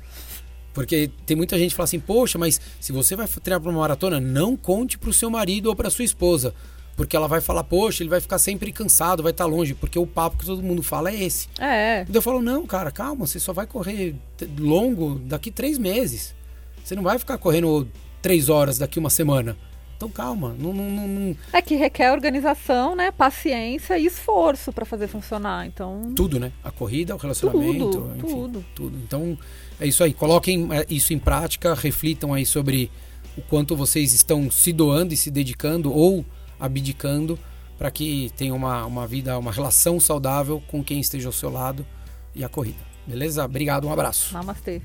[0.74, 3.80] Porque tem muita gente que fala assim, poxa, mas se você vai treinar para uma
[3.82, 6.54] maratona, não conte para o seu marido ou para sua esposa.
[7.00, 10.06] Porque ela vai falar, poxa, ele vai ficar sempre cansado, vai estar longe, porque o
[10.06, 11.47] papo que todo mundo fala é esse.
[11.58, 12.02] É.
[12.02, 14.18] Então eu falo, não, cara, calma, você só vai correr
[14.60, 16.36] longo daqui três meses.
[16.84, 17.88] Você não vai ficar correndo
[18.22, 19.56] três horas daqui uma semana.
[19.95, 23.12] Então calma, não, não, não- não- É que requer organização, né?
[23.12, 25.68] Paciência e esforço para fazer funcionar.
[25.68, 26.52] Então, tudo, né?
[26.62, 28.66] A corrida, o relacionamento, tudo, enfim, tudo.
[28.76, 28.97] tudo.
[28.97, 29.38] Então
[29.80, 30.14] é isso aí.
[30.14, 32.91] Coloquem é, isso em prática, reflitam aí sobre
[33.38, 36.26] o quanto vocês estão se doando e se dedicando ou
[36.60, 37.38] abdicando
[37.78, 41.86] para que tenham uma, uma vida, uma relação saudável com quem esteja ao seu lado
[42.36, 42.89] e a corrida.
[43.07, 43.45] Beleza?
[43.45, 44.34] Obrigado, um abraço.
[44.34, 44.82] Namastê.